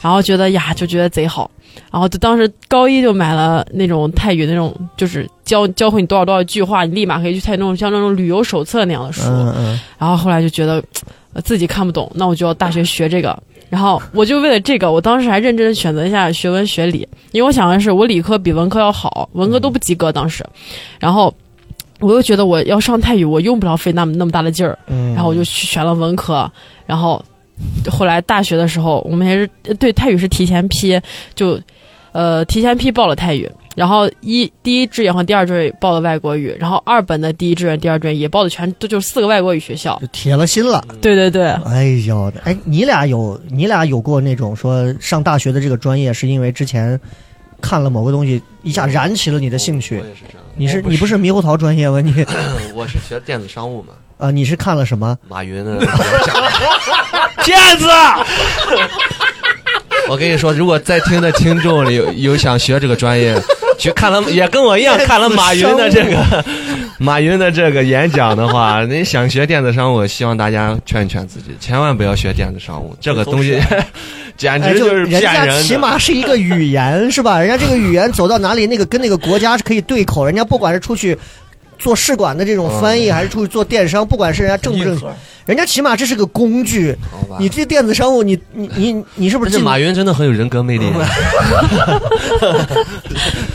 [0.00, 1.50] 然后觉得呀就觉得贼好，
[1.90, 10.82] 然后就当时高一就买了那种泰语那种，就是教教会你多少多少句话，你立马可以去泰那种像那种旅游手册那样的书，嗯嗯然后后来就觉得
[11.32, 13.36] 呃自己看不懂，那我就要大学学这个。
[13.70, 20.44] 然后我就为了这个，我当时还认真地选择一下学文学理，因为我想的是我理科比文科要好，文科都不及格当时。
[21.00, 21.34] 然后
[22.00, 26.50] 我又觉得我要上泰语，我用不着费那么那么大的劲儿，嗯，然后我就去选了文科。
[26.86, 27.24] 然后
[27.90, 31.00] 后来大学的时候，我们也是对泰语是提前批，
[31.34, 31.58] 就
[32.12, 33.50] 呃提前批报了泰语。
[33.74, 39.98] 然后一第一志愿和第二志愿报了外国语，然后二本的第一志愿、第二志愿也报的全都就是四个外国语学校。
[40.00, 40.84] 就铁了心了。
[41.00, 47.00] 对对对，哎呦，哎，你俩有你俩有过那种说上大学的这个专业是因为之前
[47.60, 50.04] 看了某个东西一下燃起了你的兴趣我？
[50.04, 50.44] 也是这样。
[50.56, 52.00] 你是你不是猕猴桃专业吗？
[52.00, 52.12] 你
[52.74, 55.16] 我是学电子商务嘛，啊，你是看了什么？
[55.28, 55.78] 马云的
[57.44, 57.88] 骗子。
[60.08, 63.34] 我跟你说，如果在听的听众里有有想学这个专业，
[63.78, 66.44] 去看了也跟我一样看了马云的这个
[66.98, 73.60] 马云的这个演讲的话， 你想学电子商务，希望大家劝一劝自己，千万不要学电子商务，这个东西
[74.36, 75.62] 简哎，直就是人家骗人的。
[75.62, 77.38] 起码是一个语言是吧？
[77.40, 80.24] 人家这个语言走到哪里，那个跟那个国家是可以对口。
[80.24, 81.16] 人家不管是出去
[81.84, 85.06] 做试管的这种翻译，还是出去做电商，不管是人家正不正确，
[85.44, 86.96] 人家起码这是个工具。
[87.38, 90.90] 你这电子商务，你你你你是不是这马云真的很有人格魅力，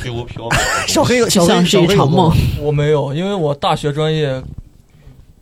[0.04, 0.56] 虚无缥缈。
[0.88, 2.32] 小黑有小黑像是一场梦。。
[2.62, 4.40] 我没有，因为我大学专业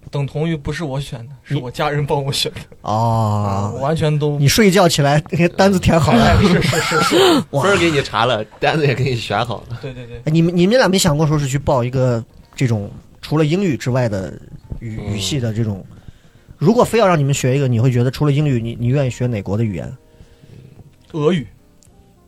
[0.10, 6.42] 等同于不是我选的，是我家人帮我选的，哦，我完全都你睡一觉起来，那个单子填好了。
[6.42, 7.16] 是是是是，
[7.52, 9.78] 分儿给你查了，单子也给你选好了。
[9.82, 12.24] 对对对，哎你们你们俩没想过说是去报一个
[12.58, 12.92] 这种
[13.22, 14.34] 除了英语之外的
[14.82, 15.86] 语嗯语系的这种？
[16.58, 19.96] 如果非要让你们学一个，你会觉得除了英语，你你愿意学哪国的语言？
[21.12, 21.46] 俄语，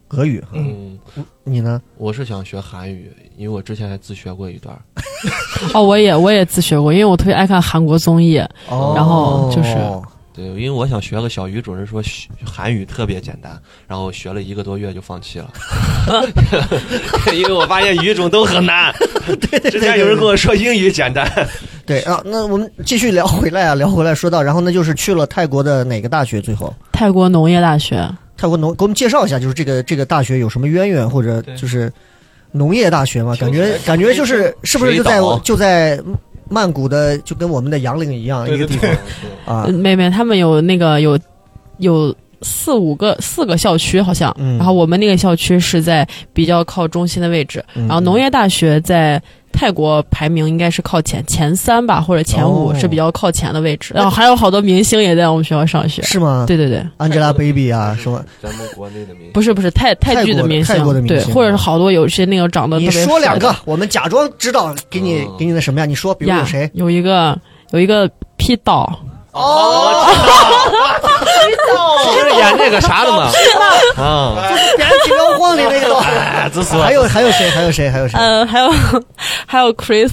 [0.10, 0.44] 俄语？
[0.54, 1.00] 嗯，
[1.44, 1.82] 你呢？
[1.98, 4.80] 我是想学韩语，因为我之前还自学过一段。
[5.74, 8.38] 哦，我也我也自学过，因为我特别爱看韩国综艺。
[8.70, 9.76] 哦，然后就是
[10.40, 15.52] 对，因为我想学个小语种，人说学韩语特别简单，然后学了一个多月就放弃了，
[17.36, 18.94] 因为我发现语种都很难。
[19.50, 21.30] 对对之前有人跟我说英语简单，
[21.86, 26.40] 对啊，那我们继续聊回来啊，聊回来说到，然后那就是去了泰国的哪个大学？
[26.42, 31.92] 最后泰国农业大学，泰国农给我们介绍一下，就是这个这个大学有什么渊源，或者就是
[32.52, 33.36] 农业大学嘛？
[33.36, 36.00] 感觉感觉就是是不是就在就在
[36.50, 38.92] 曼谷的，就跟我们的杨凌一样对对一个地方
[39.46, 39.72] 啊呃？
[39.72, 41.18] 妹妹他们有那个有
[41.78, 49.22] 有四五个四个校区好像，嗯然后我们那个校区是在比较靠中心的位置，嗯然后农业大学在。
[49.52, 53.94] 泰国排名应该是靠前前三吧，或者前五、哦是比较靠前的位置。
[53.96, 56.04] 然后还有好多明星也在我们学校上学。
[56.04, 56.46] 是吗？
[56.48, 58.24] 对对对，，Angelababy 啊，什么？
[58.42, 65.86] 咱们国内的明星不是不是泰泰剧的明星，泰国的明星对，或者是好多有些那个长得特你别说两个，我们假装知道，给你嗯给你的什么呀？
[65.88, 66.70] 你说，比如有谁？
[66.76, 67.36] 有一个
[67.72, 69.00] 有一个 P 岛，
[69.32, 70.06] 哦，
[71.26, 73.30] 知道就 是演那个啥的嘛。
[73.98, 75.96] 啊，就是点起摇晃的那个。
[76.00, 77.50] 哎，这是还有还有谁？
[77.50, 77.90] 还有谁？
[77.90, 78.18] 还有谁？
[78.20, 78.70] 嗯，还有
[79.46, 80.10] 还有 Chris，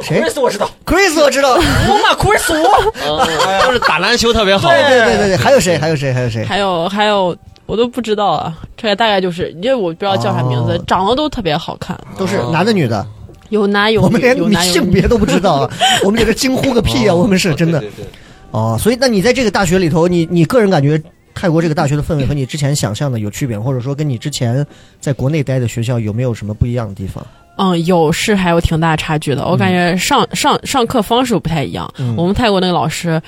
[0.00, 1.54] 谁 Chris 我知道，？Chris 我知道。
[1.56, 3.24] 罗马 Chris 我，
[3.66, 4.68] 就是打篮球特别好。
[4.68, 5.78] 对对对对，还有谁？
[5.78, 6.12] 还有谁？
[6.12, 6.44] 还有谁？
[6.44, 7.34] 还有还有
[7.66, 13.04] 我都不知道啊，这个大概就是因为我不知道叫啥名字，哦长得都特别好看，都是男的女的？
[13.48, 14.62] 有男有女，我们连。
[14.62, 15.70] 性别都不知道啊！
[16.02, 17.14] 我们在这惊呼个屁啊！
[17.14, 18.06] 我们是真的对对对
[18.52, 18.76] 哦。
[18.78, 21.02] 所以，那你在这个大学里头，你你个人感觉
[21.34, 24.64] 泰国这个大学的氛围和你之前想象的有区别，或者说跟你之前
[25.00, 27.26] 在国内待的学校有没有什么不一样的地方？
[27.58, 29.46] 嗯，有是还有挺大差距的。
[29.46, 31.92] 我感觉上上上课方式不太一样。
[31.98, 33.20] 嗯我们泰国那个老师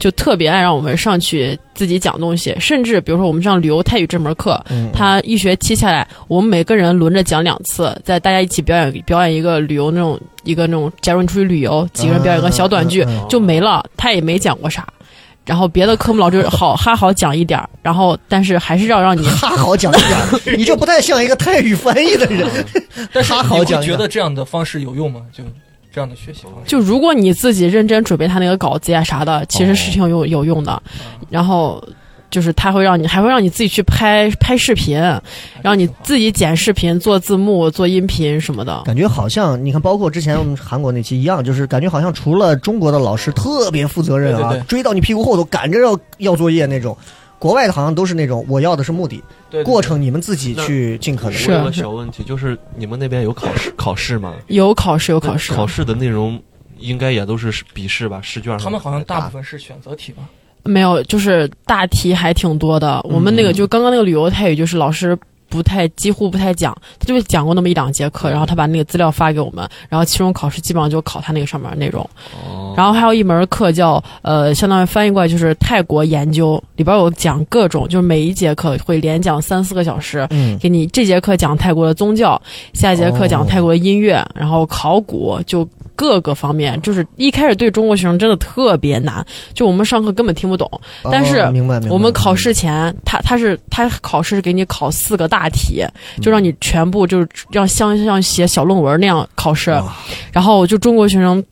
[0.00, 14.84] 就特别爱让我们上去自己讲东西，甚至比如说我们上旅游泰语这门课，嗯他一学期下来，我们每个人轮着讲两次，在大家一起表演表演一个旅游那种一个那种，假如你出去旅游，几个人表演一个小短剧、就没了，他也没讲过啥。
[15.46, 22.48] 然后别的科目老师好哈好讲一点儿，然后但是还是要让你 哈好讲一点，你就不太像一个泰语翻译的人。
[23.12, 25.22] 但是哈好讲一点觉得这样的方式有用吗？
[25.32, 25.42] 就
[25.92, 30.80] 这样的学习方式，就如果你自己认真准备他那个稿子呀啥的，其实是挺有有用的。
[31.28, 31.82] 然后
[32.30, 34.96] 就是他会让你，还会让你自己去拍拍视频，
[35.62, 38.82] 让你自己剪视频、做字幕、做音频什么的。
[38.84, 44.66] 感觉好像你看，包括之前我们韩国那期一样，就是感觉好像除了中国的老师特别负责任啊，对对对。
[44.66, 46.96] 追到你屁股后头赶着要要作业那种，
[47.40, 51.32] 国外的好像都是那种我要的是目的，对对过程你们自己去尽可能。
[51.32, 54.34] 是我有个小问题，就是你们那边有考试 考试吗？
[54.48, 55.52] 有考试，有考试。
[55.52, 56.40] 考试的内容
[56.78, 58.20] 应该也都是笔试吧？
[58.22, 60.22] 试卷上他们好像大部分是选择题吧？
[60.64, 63.00] 没有，就是大题还挺多的。
[63.04, 65.18] 我们那个就刚刚那个旅游泰语，就是老师
[65.50, 72.08] 不太几乎不太讲，他就讲过那么一两节课，然后他把那个资料发给我们，然后期中考试基本上就考他那个上面的内容。
[72.32, 80.26] 哦，然后还有一门课叫呃，相当于翻译过来就是泰国研究，里边有讲各种，就是每一节课会连讲三四个小时。
[80.30, 82.40] 嗯，给你这节课讲泰国的宗教，
[82.72, 90.70] 下一节课讲泰国的音乐，然后考古，就各个方面，就是一开始对中国学生真的特别难，就我们上课根本听不懂。
[91.10, 91.40] 但是。
[91.88, 95.84] 我们考试前，他他是他考试是给你考四个大题，
[96.20, 99.96] 就让你全部就是让像像写小论文那样考试，哇
[100.32, 101.42] 然后就中国学生。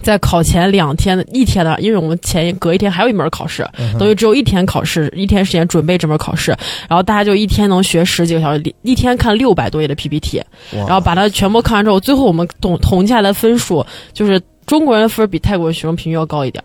[0.00, 6.52] 在考前两天的一天的，因为我们前隔一天还有一门考试，嗯等于只有一天考试，一天时间准备这门考试，
[6.88, 16.62] 然后大家就一天能学十几个小时，一天看六百多页的 PPT，然后把它全部看完之后，最后我们统统计下来的分数就是中国人的分儿比泰国人学生平均要高一点。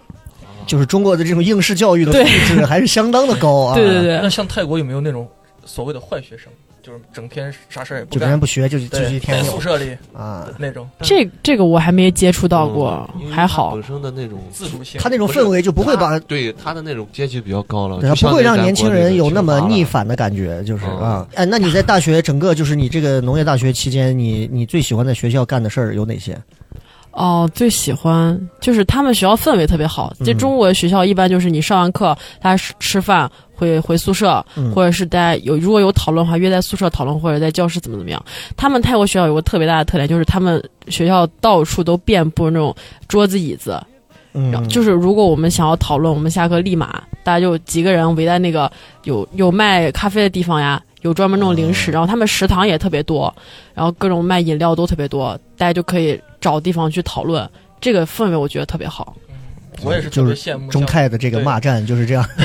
[0.68, 3.74] 就是中国的这种应试教育的素质还是相当的高啊。
[3.76, 5.28] 对对对那，像泰国有没有那种
[5.66, 10.48] 所谓的坏学生，就是整天啥事儿也不就别人干，不学就就是一天在宿舍里啊。
[10.58, 13.72] 那种这这个我还没接触到过，嗯因为还好。
[13.72, 21.28] 本身的那种自主性，他那种氛围就不会把，对他的那种阶级比较高了，对他就不会让年轻人有那么逆反的感觉，就是嗯啊。
[21.36, 26.38] 哎，那你在大学整个就是你这个农业大学期间，你你最喜欢在学校干的事儿有哪些？
[27.12, 30.12] 哦，最喜欢就是他们学校氛围特别好。
[30.26, 33.30] 这嗯中国学校一般就是你上完课，大家吃吃饭
[33.64, 38.24] 会回宿舍，嗯或者是大家有如果有讨论的话，约在宿舍讨论，或者在教室怎么怎么样。
[38.58, 42.76] 他们泰国学校有个特别大的特点，就是他们学校到处都遍布那种
[43.08, 43.72] 桌子椅子，
[44.34, 48.70] 然后嗯，就是如果我们想要讨论，我们下课立马大家就几个人围在那个
[49.04, 53.34] 有有卖咖啡的地方呀，有专门那种零食，然后他们食堂也特别多，
[53.74, 57.50] 然后各种卖饮料都特别多，大家就可以找地方去讨论。
[57.80, 59.16] 这个氛围我觉得特别好。
[59.84, 62.26] 我也是特别羡慕中泰的这个骂战就是这样。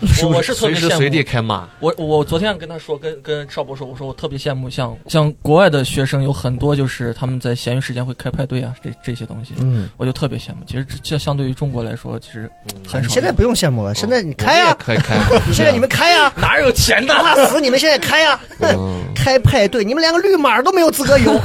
[0.22, 1.68] 我我是特别羡慕随时随地开骂。
[1.80, 10.56] 我我昨天跟他说，跟跟邵博说，我说我特别羡慕像像国外的学生有很多就是他们在闲余时间会开派对啊，这这些东西，嗯，我就特别羡慕。
[10.66, 12.50] 其实这这相对于中国来说，其实
[12.86, 13.08] 很少。
[13.08, 15.16] 现在不用羡慕了，现在你开呀，呀，开开。
[15.52, 17.14] 现在你们开呀，哪有钱的？
[17.14, 21.40] 怕死你们现在开呀，嗯开派对，你们连个绿码都没有资格有，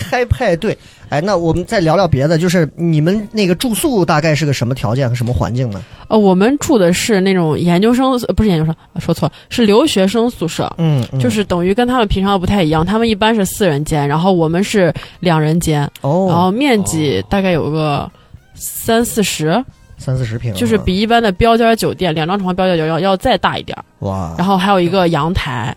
[0.00, 0.76] 开派对。
[1.14, 5.80] 哎，那我们再聊聊别的，就是你们那个住宿大概是个什么条件和什么环境呢？
[6.08, 10.72] 呃，我们住的是那种研究生，呃不是研究生，啊说错了，是留学生宿舍。
[10.76, 18.10] 嗯，嗯就是等于跟他们平常不太一样，他们一般是四人间，然后我们是两人间，哦然哦，后面积大概有个
[18.54, 19.64] 三四十，
[19.98, 25.72] 三四十平，就是比一般的标间酒店两张床标间酒店要要再大一点儿，哇，然后还有一个阳台，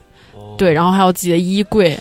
[0.58, 1.95] 对，然后还有自己的衣柜，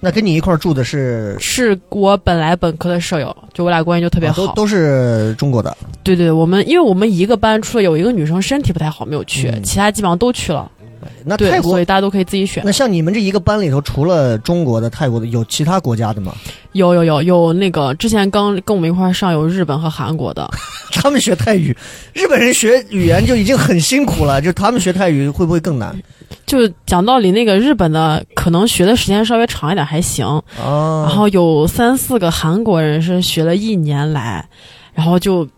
[0.00, 4.44] 那跟你一块儿住的是是我本来本科的舍友，就我俩关系就特别好。
[4.44, 10.70] 啊都都是中国的，对对，我们因为我们一个班除了有一个女生身体不太好没有去，嗯其他基本上都去了。
[11.00, 12.72] 对，那泰国所以大家都可以自己选那。
[12.72, 16.34] 像你们这一个班里头，除了中国的、泰国的，有其他国家的吗？
[16.72, 20.48] 有有有有那个之前刚跟我们一块儿上有日本和韩国的，
[20.92, 21.76] 他们学泰语，
[22.12, 25.96] 日本人学语言就已经很辛苦了，就他们学泰语会不会更难
[26.44, 30.26] 就讲道理，那个日本的可能学的时间稍微长一点还行，
[30.62, 31.06] 啊？
[31.06, 34.46] 然后有三四个韩国人是学了一年来，
[34.92, 35.50] 然后就嘖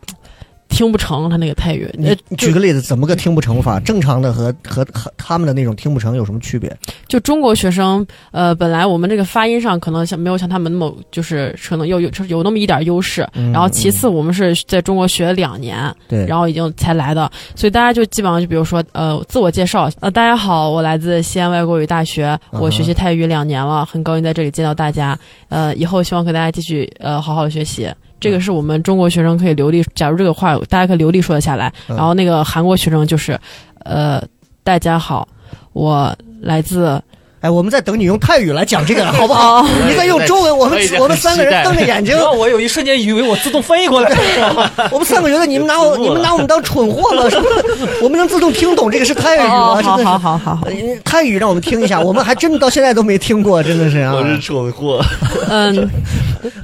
[0.80, 1.86] 听不成他那个泰语。
[1.92, 3.78] 你举个例子，怎么个听不成法？
[3.80, 6.74] 正常的和和和他们的那种听不成有什么区别？
[7.06, 13.28] 就中国学生，呃，本来我们这个发音上可能像没有像他们那么，就是可能有有就是有那么一点优势。
[13.34, 25.18] 嗯然后其次，我们是在中国学了两年，对，然后已经才来的，所以大家就基本上就比如说，呃，自我介绍，呃，大家好，我来自西安外国语大学，嗯我学习泰语两年了，很高兴在这里见到大家，
[25.50, 27.86] 呃，以后希望和大家继续呃好好的学习。
[28.20, 31.72] 这个是我们中国学生可以流利，假如这个话大家可以流利说得下来。
[31.88, 33.38] 嗯然后那个韩国学生就是，
[33.84, 34.22] 呃，
[34.62, 35.26] 大家好，
[35.72, 37.02] 我来自
[37.40, 39.66] 哎，我们在等你用泰语来讲这个，好不好？
[39.88, 44.10] 你在用中文，我们我们三个人瞪着眼睛，我有一瞬间以为我自动翻译过来。
[44.92, 48.02] 我们三个觉得你们拿我 你们拿我们当蠢货了，是不是？
[48.02, 49.82] 我们能自动听懂这个是泰语哦，吗？
[49.82, 50.72] 真好的好好好好，呃
[51.02, 54.14] 泰语让我们听一下，我们还真到现在都没听过，真的是啊！
[54.14, 55.02] 我是蠢货，
[55.48, 55.90] 嗯，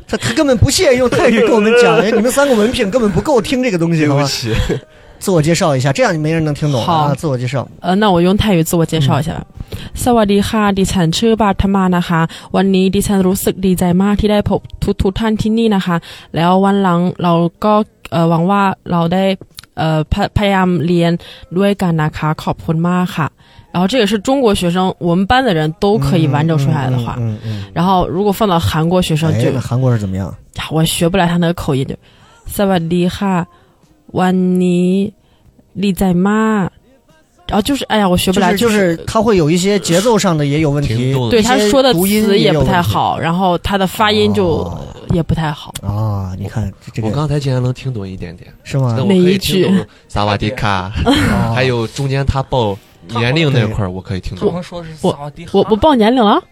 [0.06, 4.28] 他他根本不屑用泰语跟我们讲，哎你们三个文凭根本不够听这个东西，好吗？
[5.23, 7.15] 对不起，自我介绍一下，这样没人能听懂好啊！
[7.15, 9.45] 自我介绍，呃，那我用泰语自我介绍一下吧。
[9.93, 12.21] สวัสดีค่ะดิฉันชื่อบาทมานะคะ
[12.55, 15.95] วันนี้ดิฉันรู้สึกดีใจมากที่ได้พบทุกทุกๆท่านที่นี่นะคะ
[16.35, 17.73] แล้ววันหลังเราก็
[18.11, 19.23] เอ่อหวังว่าเราได้
[19.77, 21.11] เอ่อพยพยายามเรียน
[21.57, 23.29] ด้วยกันนะคะขอบคุณมากค่ะ。
[23.73, 27.15] 然后这个是中国学生，我们班的人都可以完整说下来的话。
[27.19, 30.27] 嗯嗯，然后如果放到韩国学嗯生就，哎，那韩国人怎么样？
[30.57, 31.95] 呀我学不来他那个口音，就
[32.55, 33.07] สวัสดี
[34.12, 35.12] 万尼，
[35.74, 36.70] 利在妈，
[37.46, 44.70] 然后就是，哎呀，我学不来，就是他会有一些节奏上的也有问题，对他说的词音也不太好，然后他的发音就
[45.10, 45.72] 也不太好。
[45.82, 46.34] 啊。
[46.38, 48.96] 你看，我刚才竟然能听懂一点点，是吗？
[49.06, 49.70] 每一句。
[50.08, 50.92] 萨瓦迪卡，
[51.54, 52.76] 还有中间他报
[53.08, 54.52] 年龄那块儿，我可以听懂。
[55.00, 55.16] 我
[55.52, 56.42] 我我报年龄了。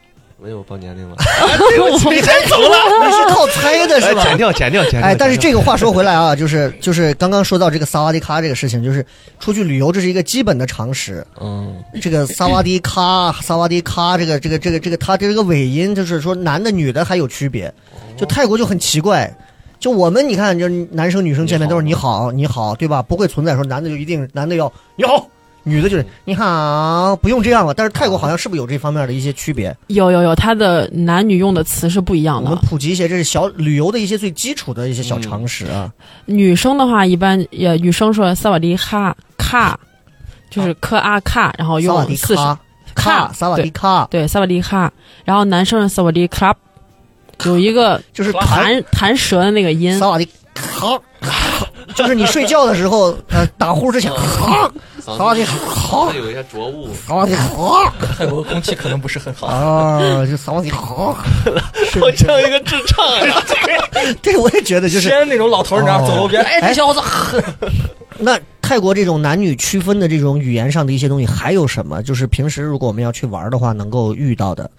[0.45, 1.17] 没有报年龄了，
[2.11, 2.77] 你先走了，
[3.07, 4.23] 你是靠猜的是哎，吧？
[4.23, 5.01] 剪掉，剪掉，剪掉。
[5.01, 9.05] 哎，但是这个话说回来啊，就是就是刚刚说到这个萨瓦迪卡这个事情，就是
[9.41, 11.27] 出去旅游这是一个基本的常识。
[11.41, 17.73] 嗯，这个萨瓦迪卡，萨瓦迪卡，这个这个这个这个，它这个尾音就是说男的女的还有区别。
[18.15, 19.35] 就泰国就很奇怪，
[19.81, 23.01] 就我们你看，就是男生女生见面都是你好你好，对吧？
[23.01, 25.27] 不会存在说男的就一定男的要你好，
[25.65, 27.75] 女的就是你好，不用这样了。
[27.75, 29.75] 但是泰国好像是不是有这方面的一些区别？
[29.89, 32.65] 有有有，它的男女用的词是不一样的我们。
[32.67, 35.91] 普及一些，这是小旅游的一些最基础的一些小常识啊。
[36.27, 39.79] 女生的话，一般也女生说萨瓦迪卡卡，
[40.51, 44.93] 就是科阿卡，然后萨瓦迪用四卡十卡，萨瓦迪卡，对萨瓦迪卡，
[45.25, 46.55] 然后男生是萨瓦迪 club，
[47.45, 51.01] 有一个就是弹弹弹舌的那个音萨，瓦迪卡，
[51.95, 54.13] 就是你睡觉的时候，呃，打呼之前，
[55.05, 56.89] 哈，萨瓦迪好它，有一些浊物。
[56.95, 59.47] 萨瓦迪好泰国空气可能不是很好。
[59.53, 61.17] 啊，就萨瓦迪好，
[61.91, 63.43] 是我像一个智障呀！
[64.23, 67.45] 对，我也觉得就是西安那种老头，你知道哦走路边，哎，哎这小伙子，
[68.19, 72.03] 那泰国这种男女区分的这种语言上的一些东西，还有什么？
[72.03, 74.71] 就是平时如果我们要去玩的话，能够遇到的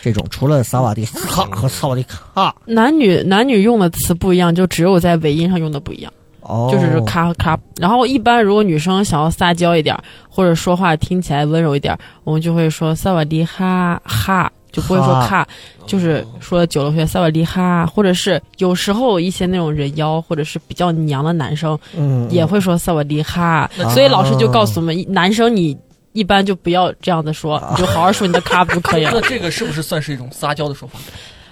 [0.00, 6.12] 这种，除了萨瓦迪卡和萨瓦迪卡，男女男女用的词不一样，就只有在尾音上用的不一样。
[6.42, 7.58] 哦，就是咔和咔。
[7.76, 9.96] 然后一般如果女生想要撒娇一点，
[10.28, 15.48] 或者说话听起来温柔一点，我们就会说萨瓦迪哈哈，就不会说哈卡，
[15.86, 25.76] 就是说久了会萨瓦迪哈，或者是有时候一些那种人妖或者是比较娘的男生嗯，也会说萨瓦迪哈，嗯所以老师就告诉我们，男生你。
[26.14, 29.20] 一般就不要这样子说，你就好好说你的卡就可以了 那。
[29.22, 30.98] 这个是不是算是一种撒娇的说法？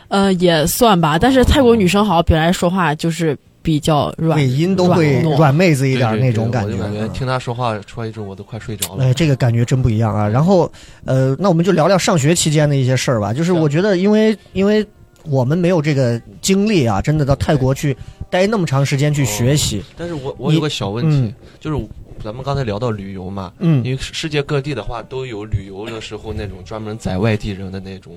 [0.08, 7.08] 呃，也算吧，但是泰国女生好像本来说话就是比较软，尾音都会软妹子一点那种感觉我就感觉啊。
[7.12, 9.04] 听他说话说一阵，我都快睡着了。
[9.04, 10.26] 哎，这个感觉真不一样啊！
[10.26, 10.70] 然后，
[11.04, 13.32] 呃，那我们就聊聊上学期间的一些事儿吧。
[13.34, 14.86] 就是我觉得，因为因为
[15.24, 17.94] 我们没有这个经历啊，真的到泰国去
[18.30, 21.86] 待那么长时间去学习，但是我我有个小问题嗯，就是
[22.24, 28.14] 咱们刚才聊到旅游嘛，嗯，因为世界各地的话都有旅游的时候那种专门宰外地人的那种，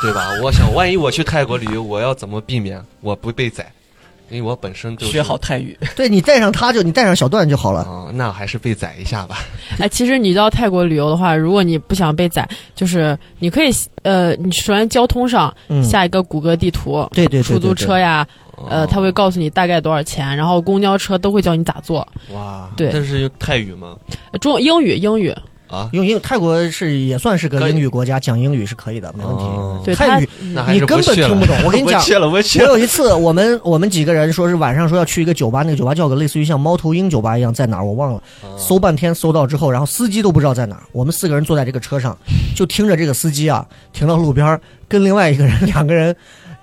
[0.00, 0.28] 对吧？
[0.42, 3.72] 我想，万一我去泰国旅游，我要怎么避免我不被宰？
[4.30, 7.80] 因为我本身就是学好泰语， 对你带上它就你带上小段就好了。
[7.82, 9.38] 啊、那还是被宰一下吧。
[9.78, 13.70] 哎，其实你到泰国旅游的话，如果你不想被宰，就是你可以
[14.02, 18.26] 呃，你首先交通上嗯，下一个谷歌地图，对对对出租车呀，
[18.70, 22.06] 呃，他会告诉你大概多少钱，然后公交车都会教你咋坐。
[22.32, 23.96] 哇，对但是有泰语吗？
[24.32, 25.34] 呃中英语英语
[25.68, 29.42] 啊，用英泰国是也算是个英语国家，讲英语是可以的，没问题。
[29.44, 30.28] 哦对他泰语
[30.68, 32.66] 你根本听不懂我跟你 讲不去了，不去我。
[32.66, 38.22] 有一次，我们我们几个人说是晚上说要去一个酒吧，那个酒吧叫个类似于像猫头鹰酒吧一样，在哪儿我忘了，
[38.56, 40.82] 搜半天搜到之后，然后司机都不知道在哪儿。
[40.92, 42.16] 我们四个人坐在这个车上，
[42.54, 44.58] 就听着这个司机啊停到路边，
[44.88, 46.14] 跟另外一个人两个人。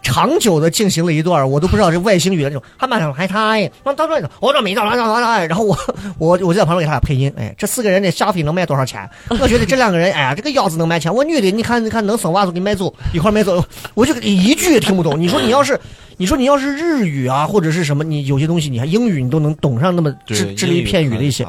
[0.01, 5.77] 长久的进行了一段，我都不知道这外星语的那种，还蛮想还他，当当然我这没到，然后我
[6.17, 9.09] 我我就在旁边给他俩配音，哎，这四个人的虾费能卖多少钱？
[9.29, 15.19] 我觉得这两个人，哎呀，这个腰子能卖钱，我女的，你看你看能生娃子给买走，一块儿买走，我就一句也听不懂。
[15.19, 15.79] 你说你要是，
[16.17, 21.45] 你说你要是日语啊，或者是什么，你有些东西你还英语你都能懂上那么对只只一片语的一些。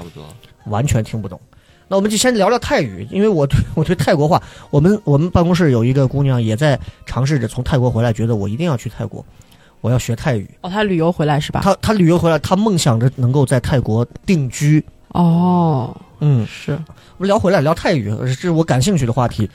[0.67, 1.41] 完全听不懂。
[1.93, 9.23] 那我们就先聊聊泰语，因为我对我对泰国话，我们我们办公室有一个姑娘也在尝试着从泰国回来，觉得我一定要去泰国，
[9.83, 10.49] 我要学泰语。
[10.63, 11.61] 哦，她旅游回来是吧？
[11.63, 14.83] 她她旅游回来，她梦想着能够在泰国定居。
[15.09, 19.47] 哦，嗯，是我们聊回来聊泰语，呃这是我感兴趣的话题，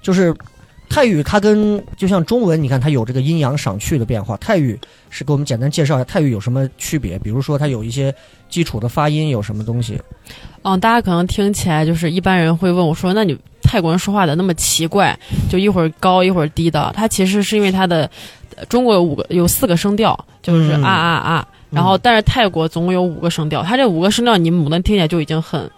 [0.00, 0.34] 就是
[0.92, 4.78] 泰语它跟就像中文，你看它有这个阴阳赏去的变化，泰语
[5.08, 8.14] 是给我们简单介绍一下泰语有什么区别，比如说它有一些
[8.50, 9.98] 基础的发音有什么东西。
[10.64, 15.18] 嗯，大家可能听起来就是一般人会问我说：“那你泰国人说话的那么奇怪，
[15.48, 18.08] 就一会儿高一会儿低的？”它其实是因为它的
[18.54, 25.68] 呃中国有五个有四个声调，就是嗯啊啊啊，然后但是泰国总共有五个声调，它这五个声调你牡丹听起来就已经很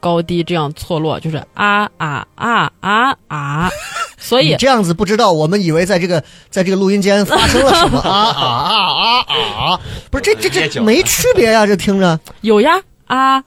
[0.00, 3.70] 高低这样错落，就是啊啊啊啊啊，
[4.18, 9.80] 所以这样子不知道，我们以为在这个在这个录音间发生了什么 啊啊啊啊啊！
[10.10, 12.18] 不是这这这没区别呀，这听着。
[12.42, 13.42] 有呀啊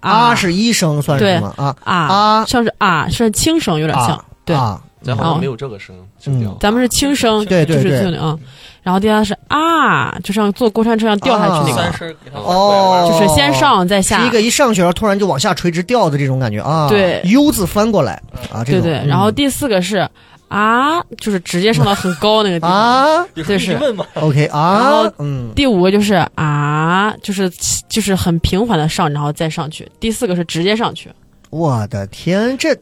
[0.00, 0.34] 啊。
[0.34, 2.44] 是一声算是什么啊啊啊。
[2.46, 4.56] 像是啊是轻声有点像啊，对。
[4.56, 6.50] 啊咱好像没有这个声声调。
[6.50, 6.56] 嗯。
[6.60, 7.82] 咱们是轻声，就是对。
[7.82, 8.38] 对对就啊，
[8.82, 13.08] 然后第二是啊，就像坐过山车上掉下去那个，哦。
[13.10, 18.20] 就是先上再下，是一个一上去然后突然就往下垂直掉的这种感觉啊，对，U 字翻过来
[18.52, 18.82] 啊，这种。
[18.82, 20.08] 对对，然后第四个是
[20.48, 22.72] 啊，就是直接上到很高那个地方。
[23.16, 23.26] 啊？
[23.34, 27.50] 有这是疑问吗？，OK 然啊后，嗯，第五个就是啊，就是
[27.88, 29.90] 就是很平缓的上，然后再上去。
[29.98, 31.10] 第四个是直接上去。
[31.50, 32.74] 我的天，这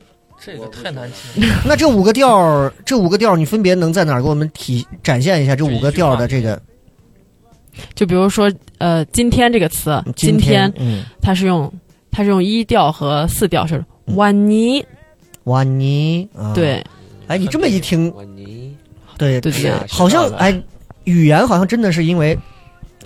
[0.45, 1.55] 这个太难听了。
[1.67, 6.61] 那这五个调儿，这五个调儿你分别能在哪儿给我们体展现一下这五个调儿的这个
[7.95, 11.73] 就比如说呃，今天这个词，今天，嗯，它是用
[12.11, 14.85] 它是用一调和四调，是晚尼。
[15.45, 16.85] 哇尼啊，，对
[17.27, 18.77] 哎，你这么一听，哇尼，
[19.17, 20.63] 对对对对，好像哎，
[21.05, 22.39] 语言好像真的是因为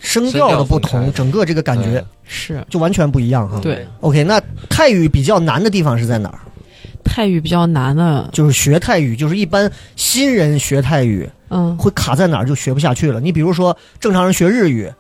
[0.01, 3.61] 声调的不同，整个这个感觉嗯是就完全不一样哈。
[3.61, 6.39] 对 OK，那泰语比较难的地方是在哪儿？
[7.05, 13.21] 泰语比较难的，就是学泰语，就是一般新人学泰语嗯，会卡在哪儿就学不下去了。
[13.21, 14.91] 你比如说正常人学日语，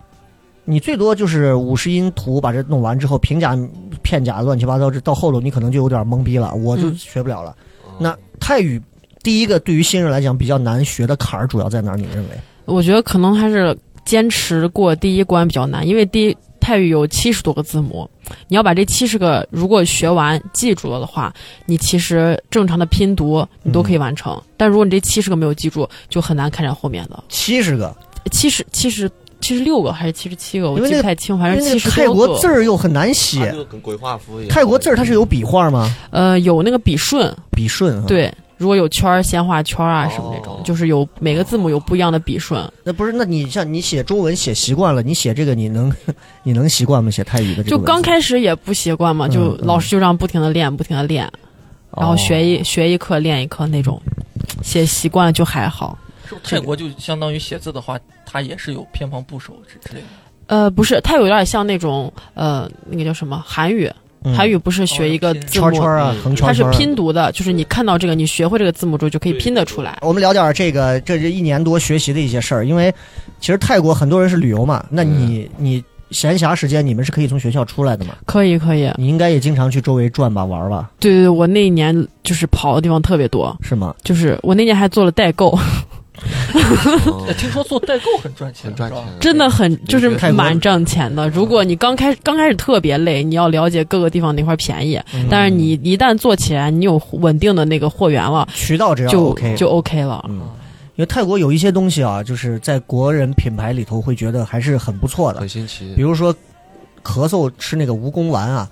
[0.64, 3.58] 你最多就是五十音图把这弄完之后，平假、
[4.02, 7.54] 片假乱七八糟，这到后头你可能就有点懵逼了，我就嗯学不了了。
[7.98, 8.80] 那泰语
[9.22, 11.96] 第一个对于新人来讲比较难学的坎儿主要在哪儿？
[11.96, 12.30] 你认为？
[12.66, 18.08] 我觉得可能还是坚持过第一关比较难，因为第一泰语有七十多个字母，
[18.48, 21.30] 你要把这七十个如果学完记住了的话，
[21.66, 24.40] 你其实正常的拼读你都可以完成。
[24.56, 27.94] 但如果你这七十个没有记住，就很难开展后面的七十个，
[28.32, 29.10] 七十七十
[29.42, 32.38] 七十六个还是七十七个，我记不太清，反正七十个泰国。
[32.38, 34.48] 字儿又很难写，就跟鬼画符一样。
[34.48, 35.94] 泰国字儿它是有笔画吗？
[36.10, 38.32] 呃，有那个笔顺，笔顺啊。，对。
[38.56, 42.70] 如果有圈儿、先画圈儿啊什么那种，哦就是有每个字母有不一样的笔顺。
[42.82, 43.12] 那不是？
[43.12, 45.92] 那你像你写中文写习惯了，你写这个你能
[46.44, 47.10] 你能习惯吗？
[47.10, 51.30] 写泰语的这个就文字刚开始也不习惯嘛，嗯就嗯老师就让不停的练，不停的练，
[51.96, 54.00] 然后学哦一、学一课练一课那种，
[54.62, 55.98] 写习惯了就还好。
[56.26, 60.06] 是不是泰国就相当于写字的话，它也是有偏旁部首之之类的？
[60.46, 63.94] 呃，不是，它有点像那种呃，那个叫什么韩语，嗯
[64.32, 66.64] 韩语不是学一个哦字母，圈圈啊，嗯它是横圈它是。
[66.70, 69.98] 拼读的，就是你看到这个，你学会这个字母之后就可以拼得出来。
[70.02, 72.66] 我们聊点这个，这这一年多学习的一些事儿。
[72.66, 72.92] 因为
[73.40, 78.14] 其实泰国很多人是旅游嘛，那你、你闲暇时间你们是可以从学校出来的嘛？
[78.24, 78.90] 可以，可以。
[78.96, 83.94] 你应该也经常去周围转吧、玩吧，对对对，我那一年就是跑的地方特别多，是吗？
[84.04, 85.58] 就是我那年还做了代购，
[87.38, 91.28] 听说做代购很赚钱，很赚钱，真的很就是蛮挣钱的。
[91.28, 100.24] 如果你刚开刚开始特别累，你要了解各个地方哪块便宜，但是你一旦做起来，你有稳定的那个货源了，渠道只要就 OK 就 OK 了。
[100.28, 100.40] 嗯，
[100.96, 105.40] 因为泰国有一些东西啊，就是在国人品牌里头会觉得还是很不错的。
[105.40, 105.92] 很，新奇。
[105.96, 106.02] 比。
[106.02, 106.34] 如说
[107.02, 108.68] 咳嗽吃那个蜈蚣丸啊，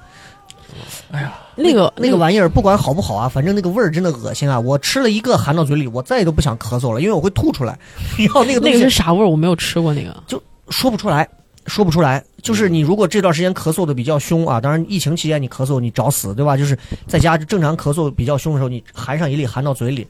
[1.10, 4.58] 哎呀，那个那个玩意儿不管好不好啊，反正那个味儿真的恶心啊！
[4.58, 7.78] 我吃了一个含到嘴里，我再也都不想咳嗽了，因为我会吐出来。
[8.18, 9.28] 然后那个东西那个是啥味儿？
[9.28, 10.22] 我没有吃过那个。
[10.26, 11.28] 就说不出来，
[11.66, 12.22] 说不出来。
[12.42, 16.56] 就是你如果这段时间咳嗽的比较凶啊，当然疫情期间你咳嗽你找死对吧？
[16.56, 20.06] 就是在家正常咳嗽比较凶的时候，你含上一粒含到嘴里，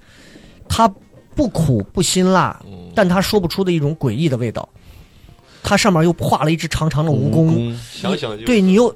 [0.68, 0.90] 它
[1.34, 4.68] 不苦不辛辣，嗯但它说不出的一种诡异的味道。
[5.62, 8.94] 它上面又画了一只长长的蜈蚣，想想就对你又，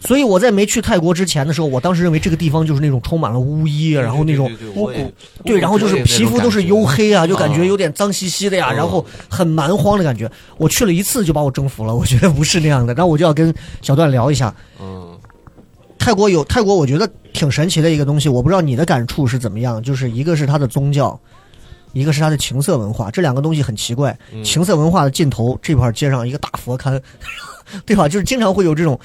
[0.00, 5.10] 所以我在没去泰国之前的时候，我当时认为这个地方就是那种充满了巫医，然后那种巫蛊，
[5.44, 8.76] 对，然后就是皮肤都是黝黑啊，就感觉啊有点脏兮兮的呀，嗯。
[8.76, 10.30] 然后很蛮荒的感觉。
[10.56, 12.94] 我去了一次就把我征服了，我觉得不是那样的。
[12.94, 13.52] 然后我就要跟
[13.82, 15.18] 小段聊一下，嗯，
[15.98, 19.82] 泰国有泰国，我觉得挺神奇的一个东西，我不知道你的感触是怎么样。
[19.82, 21.18] 就是一个是它的宗教，
[21.94, 24.16] 一个是它的情色文化，这两个东西很奇怪。
[24.32, 27.00] 嗯情色文化的尽头这块街上一个大佛龛，
[27.86, 28.06] 对吧？
[28.06, 28.98] 就是经常会有这种，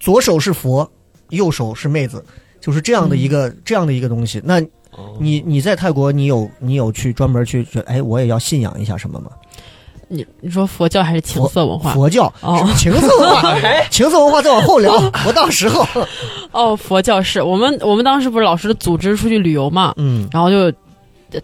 [0.00, 0.90] 左手是佛，
[1.30, 2.24] 右手是妹子，
[2.60, 4.40] 就是这样的一个、这样的一个东西。
[4.44, 4.60] 那
[4.92, 9.30] 哦你你在泰国，你有你有去专门去觉得，哎，我也要信仰一下什么吗？
[10.10, 11.92] 你你说佛教还是情色文化？
[11.92, 13.54] 佛教、哦情色文化？
[13.90, 14.94] 情色文化再往后聊，
[15.26, 15.86] 我到时候，
[16.50, 20.72] 哦，佛教是我们我们当时不是老师组织出去旅游嘛，嗯然后就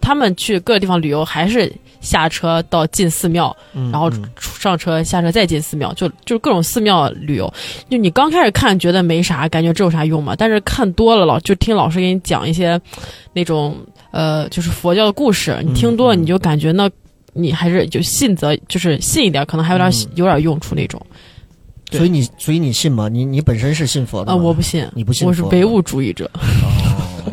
[0.01, 1.71] 他们去各个地方旅游，还是
[2.01, 7.53] 下车到进寺庙，嗯，然后上车下车再进寺庙，就就是各种寺庙旅游。
[7.89, 10.35] 就你刚开始看觉得没啥，感觉这有啥用嘛？
[10.35, 12.79] 但是看多了老就听老师给你讲一些
[13.33, 13.77] 那种
[14.11, 16.89] 呃，就是佛教的故事，你听多了嗯你就感觉那。
[17.37, 21.05] 你还是就信则就是信一点，可能还有点、嗯有点用处那种。
[21.91, 23.09] 所以你所以你信吗？
[23.09, 24.41] 你你本身是信佛的啊、吗？
[24.41, 26.31] 我不信，你不信我是唯物主义者。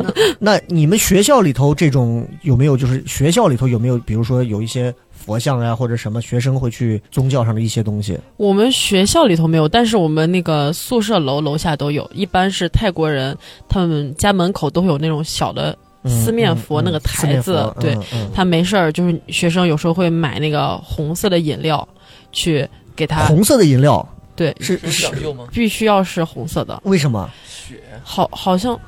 [0.39, 2.77] 那你们学校里头这种有没有？
[2.77, 3.99] 就是学校里头有没有？
[3.99, 8.19] 比如说有一些佛像呀，或者什么学生会去宗教上的一些东西？
[8.37, 12.09] 我们学校里头没有，但是我们那个宿舍楼楼下都有。
[12.13, 13.37] 一般是泰国人，
[13.69, 17.97] 他们家门口都会有那种小的嗯四面佛嗯那个台子佛对
[18.35, 21.87] 他没事儿，就是学生有时候会买那个红色的饮料，
[22.33, 23.27] 去给他。
[23.27, 25.09] 红色的饮料对，是是？
[25.53, 26.81] 必须要是红色的。
[26.85, 27.29] 为什么？
[27.47, 28.79] 血好，好像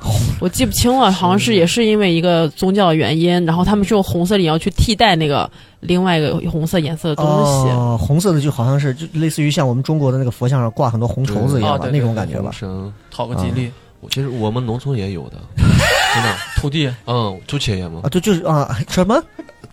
[0.41, 5.49] 我记不清了，好像是也是因为一个宗教原因，然后他们是用红色的饮料去替代那个
[5.81, 7.69] 另外一个红色颜色的东西。
[7.71, 12.51] 哦，红色的就好像是就类似于像我们中国的那个佛像上挂很多红绸子一样的，啊那种感觉吧。
[12.51, 13.71] 生，讨个吉利，
[14.11, 19.23] 其实我们农村也有的， 真的，土地嗯，土切爷嘛啊，，对，就是啊，什么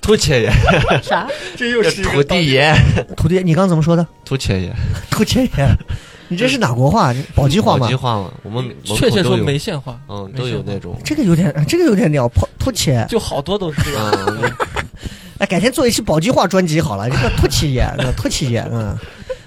[0.01, 0.51] 土切爷，
[1.03, 1.27] 啥？
[1.55, 2.73] 这又是 土地爷，
[3.15, 3.41] 土地？
[3.43, 4.05] 你刚怎么说的？
[4.25, 4.73] 土切爷，
[5.11, 5.67] 土切爷，
[6.27, 7.13] 你这是哪国话？
[7.35, 7.95] 宝鸡话吗宝鸡？
[7.95, 13.05] 话嘛，我们确切说都有梅县话，嗯，都有那种，这个有点，这个有点鸟，土土切。
[13.07, 14.11] 就好多都是这样。
[14.27, 14.51] 嗯，
[15.37, 18.97] 哎，改天做一期宝鸡话专辑好了，这个土气爷，嗯土气爷，嗯。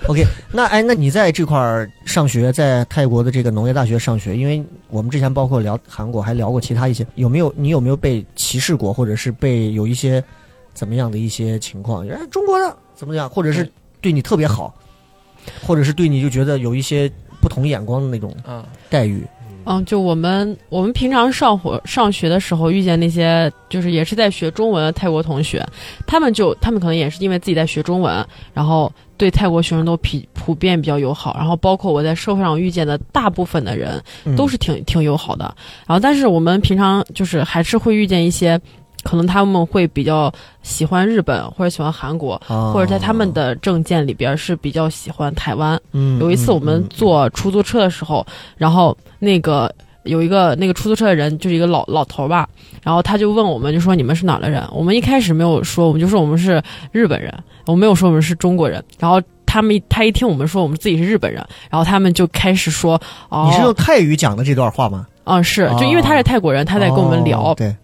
[0.07, 10.23] OK，那哎，那你在这块儿上学，在泰国的这个农业大学上学，因为我们之前包括聊韩国，还聊过其他一些，有没有你有没有被歧视过，或者是被有一些
[10.75, 12.07] 怎么样的一些情况？
[12.09, 13.67] 哎，中国的怎么样，或者是
[14.01, 14.75] 对你特别好，
[15.67, 17.11] 或者是对你就觉得有一些
[17.41, 19.25] 不同眼光的那种啊，待遇？
[19.67, 25.67] 嗯，就我们我们平常上火上学的时候遇见那些就是也是在学中文的泰国同学，
[26.07, 28.23] 他们就他们可能也是因为自己在学中文，
[28.53, 35.45] 然后对泰国学生都普普遍比较友好，然后包括我在社会上遇见的大部分的人嗯都是挺挺友好的。
[35.87, 38.61] 然后但是我们平常就是还是会遇见一些，
[39.05, 40.33] 可能他们会比较
[40.63, 45.81] 喜欢日本或者喜欢韩国，啊或者在他们的证件里边是比较喜欢台湾。
[45.93, 48.27] 嗯有一次我们嗯坐出租车的时候，
[48.57, 52.49] 然后那个有一个那个出租车的人就是一个老老头吧，
[52.83, 54.67] 然后他就问我们，就说你们是哪儿的人？
[54.73, 57.33] 我们一开始没有说，我们就说我们是日本人，
[57.67, 58.83] 我们没有说我们是中国人。
[58.99, 65.07] 然后他们一他一听我们说我们自己是日本人，然后他们就开始说，哦，你是用泰语讲的这段话吗？
[65.25, 67.75] 嗯是，就因为他是泰国人，他在跟我们聊，哦对，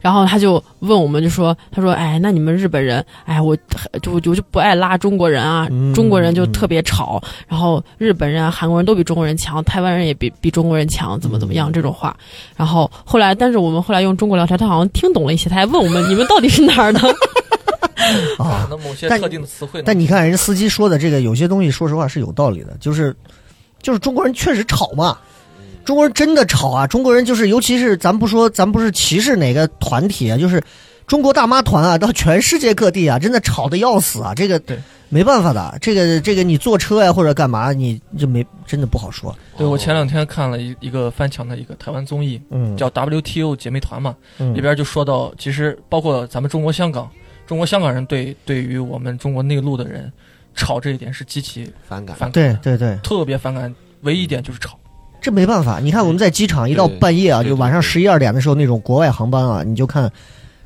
[0.00, 3.56] 然后他就问我们，就说：“他说，哎，那你们日本人，哎，我
[4.02, 12.16] 就我就不爱拉中国人啊，嗯中国人就特别吵，然后日本人啊、韩国人都比中国人强，台湾人也比比中国人强，怎么怎么样、嗯这种话。
[12.56, 17.00] 然后后来，但是我们后来用中国聊天，他好像听懂了一些，他还问我们，你们到底是哪儿的？
[18.38, 19.84] 啊，那某些但特定的词汇呢？
[19.86, 23.14] 但你看，人家司机说的这个有些东西，说实话是有道理的，就是
[23.80, 25.16] 就是中国人确实吵嘛，
[25.84, 26.86] 中国人真的吵啊！
[26.86, 30.62] 中国人就是，尤其是咱不说，咱不是歧视哪个团体啊，就是
[31.06, 34.34] 中国大妈团啊，到全世界各地啊，真的吵得要死啊！
[34.34, 34.78] 这个对
[35.08, 39.36] 没办法的，这个这个你坐车呀、或者干嘛，你就没真的不好说。
[39.58, 47.10] 对我前两天看了一一个翻墙的一个台湾综艺，嗯，叫 WTO 姐妹团嘛，嗯里边就说到，其实包括咱们中国香港，
[47.46, 50.10] 中国香港人对对于我们中国内陆的人
[50.54, 54.78] 吵这一点是极其反感，反感的，对对对，特别反感，唯一一点就是吵。
[55.22, 55.78] 这没办法。
[55.78, 60.10] 你看我们在机场一到半夜啊，就晚上十一二点的时候，那种国外航班啊，你就看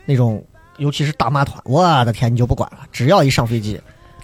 [0.07, 0.43] 那种，
[0.79, 3.79] 尤其是大妈团，我的天，你就不管了，只要一上飞机，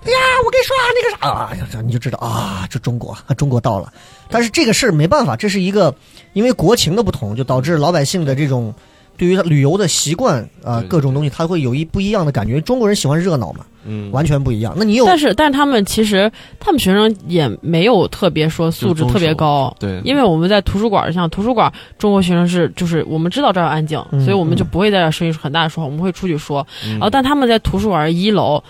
[0.05, 3.93] 哎呀，我跟你说啊，那个啥啊，哎呀，这你就知道啊，这中国，中国到了。
[4.31, 5.95] 但是这个事儿没办法，这是一个
[6.33, 8.75] 因为国情的不同，就导致老百姓的这种
[9.17, 12.61] 对于他旅游的习惯啊、对各种东西，他会有一不一样的感觉。
[12.61, 14.75] 中国人喜欢热闹嘛，嗯，完全不一样。
[14.77, 19.75] 那你有但是但是他们其实他们学生也没有特别说素质特别高。
[19.79, 26.67] 对，因为我们在图书馆，像图书馆，中国学生是就是我们知道这儿安静，嗯所以我们就不会在这儿声音很大的说话，我们会出去说。
[26.85, 28.63] 嗯然后，但他们在图书馆一楼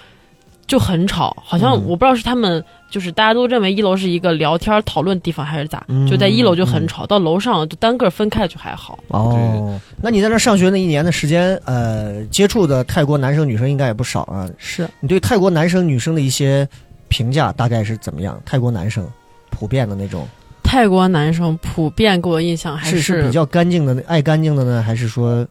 [0.67, 8.99] 就很吵，好像嗯我不知道是他们就是大家都认为一楼是一个聊天讨论地方还是咋，嗯就在一楼就很吵，到楼上就单个分开就还好。
[9.09, 14.49] 哦，那你在那上学那一年的时间，呃，接触的泰国男生女生应该也不少啊。
[14.57, 16.67] 是你对泰国男生女生的一些
[17.09, 18.41] 评价大概是怎么样？
[18.45, 19.07] 泰国男生
[19.51, 20.27] 普遍的那种，
[20.63, 25.47] 泰国男生普遍给我印象还是是比较干净的、爱干净的呢，还是说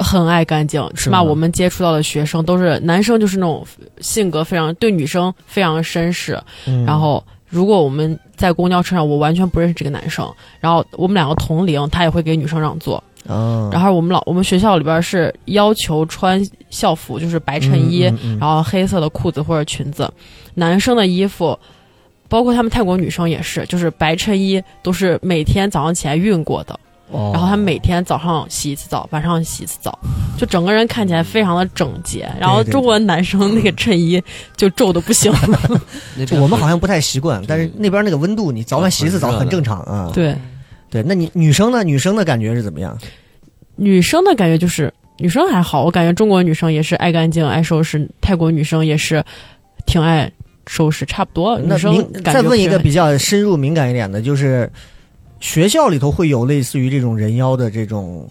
[0.00, 3.66] 很爱干净，是吗起码我们接触到的学生都是男生，就是那种
[4.00, 6.40] 性格非常对女生非常绅士。
[6.66, 10.28] 嗯然后，如果我们在公交车上，我完全不认识这个男生，
[10.60, 13.02] 然后我们两个同龄，他也会给女生让座。
[13.28, 20.10] 啊，然后我们老我们学校里边是要求穿校服，就是白衬衣，嗯嗯嗯然后黑色的裤子或者裙子。
[20.54, 21.56] 男生的衣服，
[22.28, 26.80] 包括他们泰国女生也是，就是白衬衣都是每天早上起来熨过的。
[27.10, 29.98] 哦然后他每天早上洗一次澡，晚上洗一次澡，
[30.38, 32.28] 就整个人看起来非常的整洁。
[32.38, 34.22] 然后中国男生那个衬衣
[34.56, 35.80] 就皱的不行了。
[36.40, 40.10] 我们好像不太习惯，但是那边那个温度，你早晚洗一次澡很正常啊。
[40.14, 40.34] 对，
[40.90, 41.82] 对，那你女生呢？
[41.82, 42.96] 女生的感觉是怎么样？
[43.76, 49.24] 女生的感觉就是女生还好，我感觉中国女生也是爱干净、爱收拾，泰国女生也是
[49.86, 50.30] 挺爱
[50.66, 51.58] 收拾，差不多。
[51.64, 54.70] 那女生感觉再问一个比较深入敏感一点的，就是
[55.40, 58.28] 学校里头会有类似于这种人妖的这种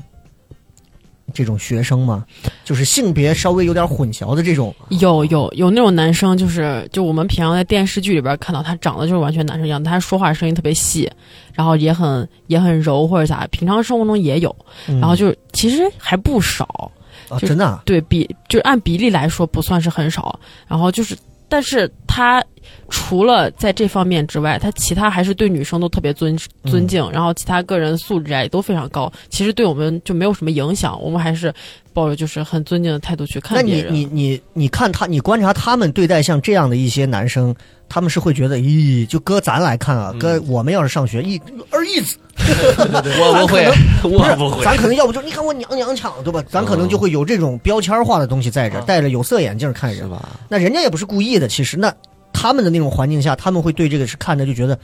[1.34, 2.26] 这种学生吗？
[2.64, 4.74] 就是性别稍微有点混淆的这种。
[4.90, 11.12] 有有有那种男生，就是就我们平常在电视剧里边看到他长得就是完全男生一样，他说话声音特别细，
[11.54, 14.56] 然后也很也很柔或者咋，平常生活中也有，
[14.88, 16.92] 嗯然后就其实还不少。
[17.38, 20.40] 真的啊对比，就按比例来说不算是很少。
[20.68, 21.16] 然后就是，
[21.50, 22.44] 但是他
[22.90, 29.12] 除了在这方面之外，他其他还是对女生都特别尊嗯尊敬，然后其他个人素质啊也都非常高。
[29.30, 31.54] 其实对我们就没有什么影响，我们还是
[31.94, 33.94] 抱着就是很尊敬的态度去看别人。
[33.94, 37.56] 你你你你看他，你观察他们对待像这样的一些男生，
[37.90, 43.68] 他们是会觉得，咦，就搁咱来看啊，搁我们要是上学，一二一子， 我不会，
[44.04, 44.64] 我不会。
[44.64, 46.44] 咱可能要不就你看我娘娘腔，对吧？
[46.50, 50.04] 咱可能就会有这种标签化的东西在这戴着有色眼镜看人。
[50.04, 50.30] 是吧？
[50.48, 51.94] 那人家也不是故意的，其实那
[52.32, 54.78] 他们的那种环境下，他们会对这个是看着就觉得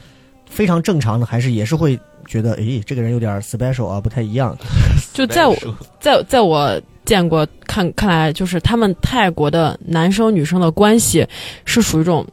[0.50, 4.56] 非常正常的，还是也是会觉得，诶，这个人有点 special 啊，不太一样。
[5.14, 5.56] 就在我
[6.00, 11.26] 在在我见过看看来，就是他们泰国的男生女生的关系
[11.64, 12.26] 是属于一种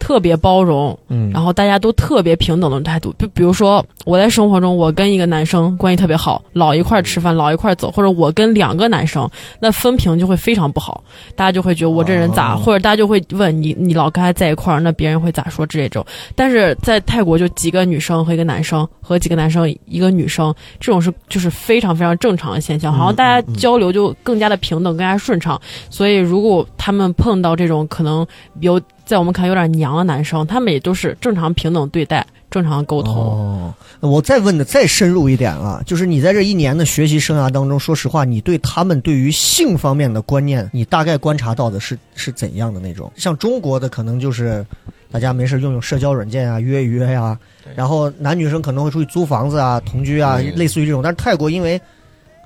[0.00, 3.14] 特别包容，嗯然后大家都特别平等的态度。
[3.18, 9.30] 就比如说我在生活中，我跟一个男生关系特别好，老一块儿吃饭，老一块儿走，或者我跟两个男生，
[9.60, 11.04] 那分屏就会非常不好，
[11.36, 16.06] 大家就会觉得我这人咋，哦或者大家就会问你，你老跟他在一块儿，那别人会咋说之类这种。
[16.34, 25.60] 但是在泰国就几个女生和一个男生，和几个男生一个女生，这种是就是非常非常正常的现象，好像大家交流就更加的平等，更加顺畅。
[25.90, 28.26] 所以如果他们碰到这种可能
[28.60, 28.80] 有
[29.10, 33.12] 在我们看有点娘的男生，他们也都是正常平等对待，正常沟通。
[33.12, 43.10] 哦，我再问的再深入一点啊，就是你在这一年的学习生涯当中，说实话，你对他们对于性方面的观念，你大概观察到的是是怎样的那种？
[43.16, 44.64] 像中国的可能就是
[45.10, 51.02] 大家没事用用社交软件啊，约一约呀、对然后男女生可能会出去租房子啊、同居啊，类似于这种。
[51.02, 51.80] 但是泰国因为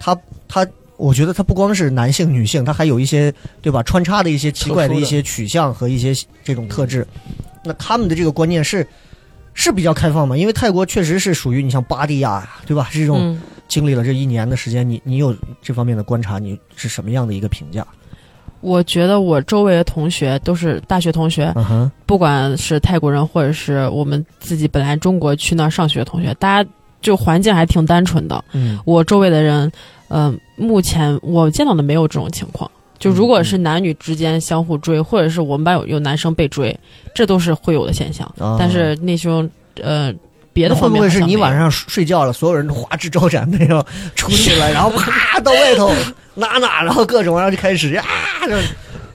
[0.00, 0.66] 它它。
[0.96, 7.06] 我觉得他不光是男性、女性，他还有一些对吧穿插的一些奇怪的一些取向和一些这种特质。
[7.64, 8.86] 那他们的这个观念是
[9.54, 10.36] 是比较开放吗？
[10.36, 12.88] 因为泰国确实是属于你像巴蒂亚，对吧？
[12.92, 17.86] 这种嗯，经历了这一年的时间，你你有这方面的观察，你是什么样的一个评价？
[18.60, 21.54] 我觉得我周围的同学都是大学同学，
[22.06, 26.70] 不管是泰国人，或者是我们自己本来中国去那儿上学的同学，大家
[27.02, 28.42] 就环境还挺单纯的。
[28.52, 29.70] 嗯我周围的人，
[30.16, 32.70] 嗯、目前我见到的没有这种情况。
[32.98, 36.74] 就如果是男女之间相互追，或者是我们班有有男生被追，
[37.14, 38.26] 这都是会有的现象。
[38.38, 39.44] 哦但是那时候
[39.82, 40.14] 呃
[40.52, 43.84] 别的会方面不会是你晚上睡觉了，所有人都花枝招展那样
[44.14, 45.92] 出去了，然后啪到外头
[46.34, 48.04] 哪哪，然后各种，然后就开始啊，
[48.46, 48.56] 这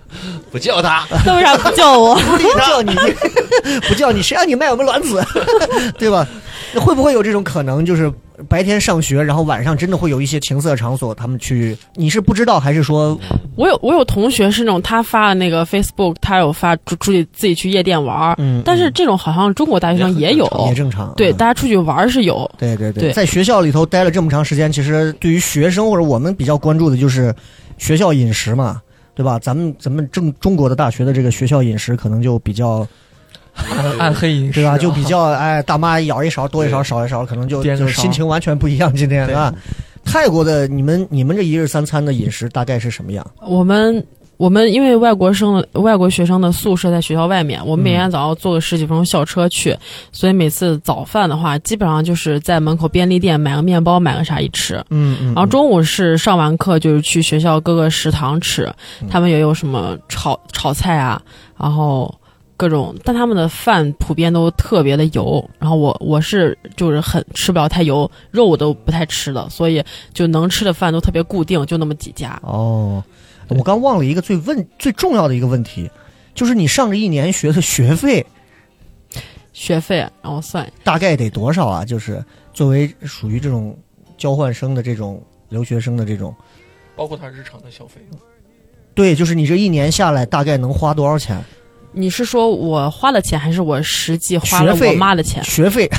[0.51, 2.15] 不叫他，他为啥不叫我？
[2.15, 2.95] 不叫你，
[3.87, 5.23] 不叫你，谁让你卖我们卵子，
[5.97, 6.27] 对吧？
[6.73, 8.11] 那会不会有这种可能，就是
[8.47, 13.19] 白天上学，然后晚上真的会有一些情色场所，他们去，你是不知道还是说，
[13.55, 21.37] 我有我有同学是那种他发的那个 Facebook，他有发出出去自己去夜店玩，嗯，但是这种好像中国大学生也有，也正常，对，嗯。
[21.37, 23.13] 大家出去玩是有，对对对，对。
[23.13, 27.33] 在学校里头待了这么长时间，其实对于学生或者我们比较关注的就是
[27.79, 28.79] 学校饮食嘛，
[29.19, 29.37] 对吧？
[29.37, 32.87] 咱们咱们正中国的大学的这个学校饮食可能就比较
[33.53, 34.77] 暗暗黑饮食、啊，对吧？
[34.77, 38.95] 就比较哎，大妈舀一勺多一勺少一勺，可能就就是心情完全不一样。
[38.95, 39.53] 今天啊，
[40.05, 43.29] 泰国的你们你们这一日三餐的饮食大概是什么样？
[43.41, 44.01] 我们
[44.39, 49.77] 我们因为外国生的外国学生的宿舍在学校外面，我们每天早上坐个十几分钟校车去，
[50.13, 54.75] 所以每次早饭的话，基本上就是在门口便利店买个面包，买个啥一吃。
[54.91, 58.73] 嗯嗯，然后中午是上完课就是去学校各个食堂吃，
[59.09, 61.21] 他们也有什么炒炒菜啊，
[61.57, 62.17] 然后
[62.55, 65.45] 各种，但他们的饭普遍都特别的油。
[65.59, 69.83] 然后我我是就是很吃不了太油，肉我都不太吃的，所以
[70.13, 72.39] 就能吃的饭都特别固定，就那么几家。
[72.41, 73.03] 哦，
[73.49, 75.89] 我刚忘了一个最问最重要的一个问题，
[76.33, 78.25] 就是你上这一年学的学费
[79.53, 81.83] 学费让我算一下，大概得多少啊？
[81.83, 82.23] 就是
[82.53, 83.77] 作为属于这种
[84.17, 86.33] 交换生的这种留学生的这种，
[86.95, 88.01] 包括他日常的消费。
[88.93, 91.41] 对，就是你这一年下来大概能花多少钱？
[91.91, 95.43] 你是说我花了钱，还是我实际花了学费我妈的钱？
[95.43, 95.89] 学费，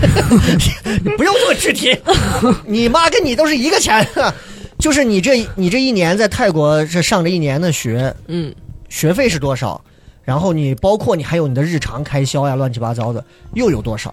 [1.02, 1.96] 你不用这么具体，
[2.66, 4.06] 你妈跟你都是一个钱，
[4.82, 8.52] 就是你这你这一年在泰国这上这一年的学，嗯，
[8.88, 9.80] 学费是多少？
[10.24, 13.24] 然后你包括你还有你的日常开销呀，乱七八糟的
[13.54, 14.12] 又有多少？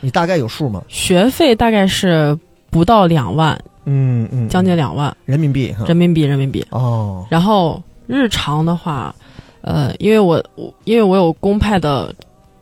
[0.00, 0.82] 你大概有数吗？
[0.88, 2.36] 学费大概是
[2.68, 5.72] 不到两万，嗯嗯，将近两万人民币。
[5.86, 6.66] 人民币，人民币。
[6.70, 9.14] 哦，然后日常的话，
[9.60, 12.12] 呃，因为我我因为我有公派的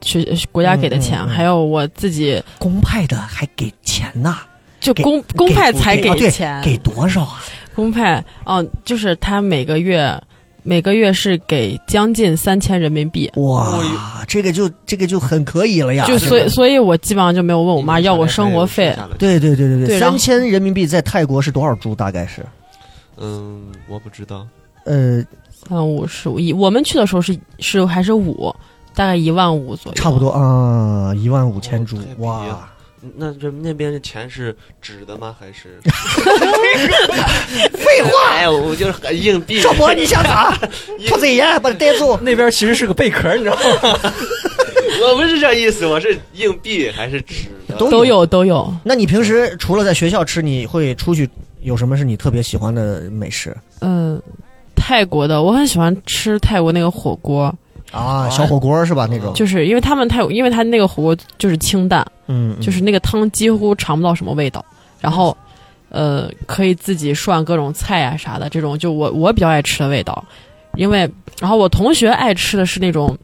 [0.02, 0.22] 学
[0.52, 4.40] 国家给的钱，嗯嗯嗯还有我自己公派的还给钱呐？
[4.40, 4.49] 给
[4.80, 7.40] 就公公派才给钱，给多少啊？
[7.74, 10.20] 公派哦、就是他每个月
[10.62, 13.30] 每个月是给将近三千人民币。
[13.36, 13.80] 哇，
[14.26, 16.04] 这个就这个就很可以了呀。
[16.06, 18.94] 就所以，所以我基本上就没有问我妈要过生活费。
[19.18, 21.94] 对对对对对三千人民币在泰国是多少铢？
[21.94, 22.44] 大概是
[23.16, 24.46] 嗯，我不知道。
[24.84, 25.22] 呃，
[25.68, 28.54] 三五十五一，我们去的时候是是还是五，
[28.94, 32.68] 大概一万五左右，差不多啊，一万五千铢哇了！
[33.16, 35.34] 那这那边的钱是纸的吗？
[35.38, 35.80] 还是？
[37.72, 39.60] 废话， 哎，我就是硬币。
[39.60, 40.56] 赵博你想咋？
[41.08, 42.16] 兔子爷把他逮住。
[42.22, 43.62] 那边其实是个贝壳，你知道吗？
[45.02, 47.76] 我不是这意思，我是硬币还是纸的？
[47.76, 48.72] 都都有都有。
[48.84, 51.28] 那你平时除了在学校吃，你会出去
[51.62, 54.20] 有什么是你特别喜欢的美食嗯、
[54.76, 57.54] 泰国的我很喜欢吃泰国那个火锅，
[57.90, 58.28] 啊？
[58.30, 59.06] 小火锅是吧？
[59.10, 64.64] 那种就是因为他们他有，因为他那个火锅就是清淡，嗯，嗯就是那个汤几乎尝不到什么味道，
[65.00, 65.36] 然后。
[65.92, 70.24] 呃，可以自己涮各种菜啊啥的，这种就我我比较爱吃的味道，
[70.76, 71.00] 因为
[71.40, 73.18] 然后我同学爱吃的是那种，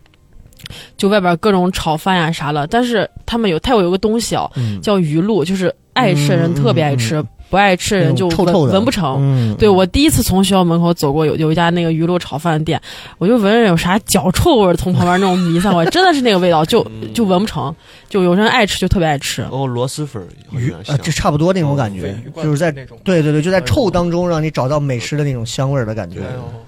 [0.96, 9.16] 就外边各种炒饭呀、啥的，但是他们有泰国有个东西哦，嗯叫鱼露，就是爱吃的人特别爱吃，不爱吃的人就闻臭臭的闻不成。
[9.20, 12.80] 嗯，对我第一次从学校门口走过，有有一家那个鱼露炒饭店，
[13.18, 17.74] 我就闻着有啥脚臭味儿从旁边那种弥散过来， 真的是那个味道，就嗯就闻不成。
[18.08, 19.42] 就有人爱吃就特别爱吃。
[19.50, 20.26] 哦，螺蛳粉儿
[20.56, 22.70] 鱼啊，像像这差不多那种感觉就是在。
[23.04, 26.20] 对对对，就在臭当中让你找到美食的那种香味儿的感觉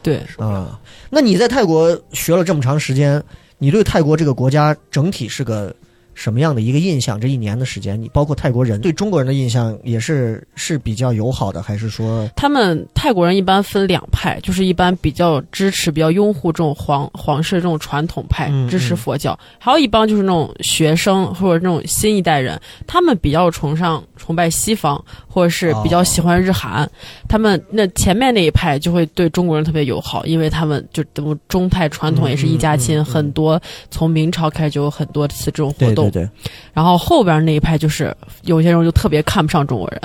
[0.03, 0.81] 对受不了啊。
[1.11, 3.23] 那你在泰国学了这么长时间，
[3.59, 5.75] 你对泰国这个国家整体是个
[6.19, 7.21] 什么样的一个印象？
[7.21, 26.91] 这一年的时间，你包括泰国人对中国人的印象也是是比较友好的，还是说他们泰国人一般分两派，就是一般比较支持、比较拥护这种皇皇室这种传统派，嗯支持嗯佛教；还有一帮就是那种学生或者那种新一代人，他们比较崇尚、崇拜西方，或者是比较喜欢日韩。
[27.29, 31.05] 他们那前面那一派就会对中国人特别友好，因为他们就
[31.47, 36.08] 中泰传统也是一家亲，很多从明朝开始就有很多次这种活动。
[36.08, 36.29] 对对对，
[36.73, 40.01] 然后后边那一派就是有些人就特别看不上中国人，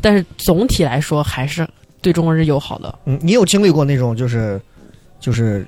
[0.00, 1.66] 但是总体来说还是
[2.00, 2.98] 对中国人是友好的。
[3.04, 4.60] 嗯，你有经历过那种就是
[5.20, 5.66] 就是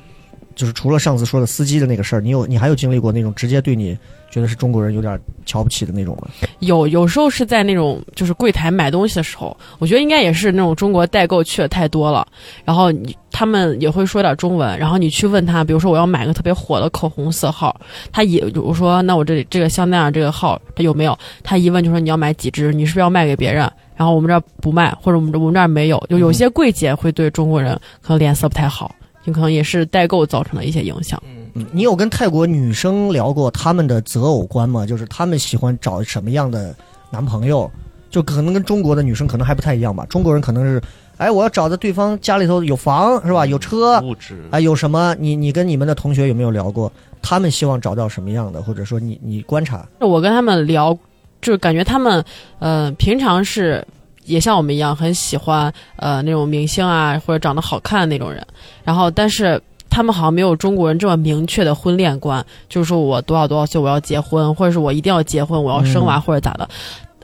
[0.58, 3.96] 就是除了上次说的司机的那个事儿，你有你还有经历过那种直接对你
[4.28, 6.28] 觉得是中国人有点瞧不起的那种吗？
[6.58, 12.26] 有有时候是在那种就是柜台买东西的时候，我觉得应该也是那种中国代购去的太多了，
[12.64, 17.80] 然后你他们也会说点中文，然后你去问他，比如说我要买个特别火的口红色号，
[18.10, 21.16] 他也我说那我这里这个香奈儿这个号他有没有？
[21.44, 23.70] 他一问就说你要买几支，你是不是要卖给别人？
[23.94, 28.94] 然后我们这儿不卖，或者我们这我们这儿没有，就有些柜姐会对中国人可能脸色不太好，
[29.28, 31.22] 有可能也是代购造成的一些影响。
[31.26, 34.84] 嗯，嗯，你有跟泰国女生聊过他们的择偶观吗？
[34.84, 36.74] 就是他们喜欢找什么样的
[37.10, 37.70] 男朋友？
[38.10, 40.06] 就可能跟中国的女生可能还不太一样吧。
[40.08, 40.82] 中国人可能是，
[41.18, 43.44] 哎，我要找的对方家里头有房是吧？
[43.44, 45.14] 有车，物质啊，有什么？
[45.20, 46.90] 你你跟你们的同学有没有聊过？
[47.20, 48.62] 他们希望找到什么样的？
[48.62, 49.86] 或者说你你观察？
[50.00, 50.96] 我跟他们聊，
[51.42, 52.24] 就是感觉他们，
[52.60, 53.86] 呃，平常是
[54.28, 58.46] 也像我们一样很喜欢呃那种明星啊或者长得好看的那种人，
[58.84, 59.60] 然后但是
[59.90, 66.68] 他们好像没有中国人这么明确的婚恋观，就是说我多少多少岁我要结婚，或者是我一定要结婚，我要生娃或者咋的。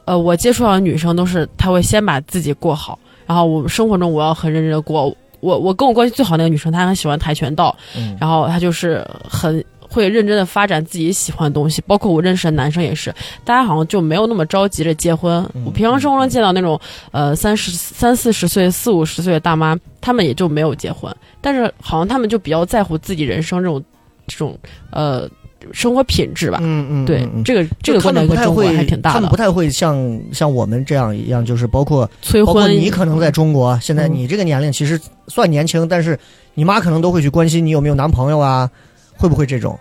[0.07, 5.15] 呃，我接触到的女生都是她会先把自己过好，然后我生活中我要很认真的过。
[5.41, 9.63] 我我跟我关系最好那个女生，她很喜欢跆拳道，嗯然后她就是很
[9.95, 13.15] 会认真的发展自己喜欢的东西，包括我认识的男生也是，
[13.45, 15.35] 大家好像就没有那么着急着结婚。
[15.55, 16.79] 嗯我平常生活中见到那种
[17.13, 23.83] 呃三十三四十岁、四五十岁的大妈，他们也就没有结婚，但是好像他们就比较在乎自己人生这种
[24.27, 24.59] 这种
[24.91, 25.29] 呃
[25.73, 26.59] 生活品质吧。
[26.61, 29.37] 嗯嗯，对，这个这个就他观点跟中国们不太会，还挺大的他们不。
[29.37, 36.19] 太会像像我们这样一样，就是包括催包括婚，你可能在中国，现在嗯你这个年龄其实算年轻，但是
[36.55, 38.69] 你妈可能都会去关心你有没有男朋友啊，
[39.17, 39.79] 会不会这种？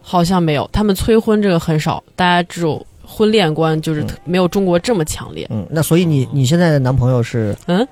[0.00, 5.46] 好像没有，他们催婚这个很少，大家这种婚恋观就是没有中国这么强烈。
[5.50, 7.86] 嗯，那所以你你现在的男朋友是嗯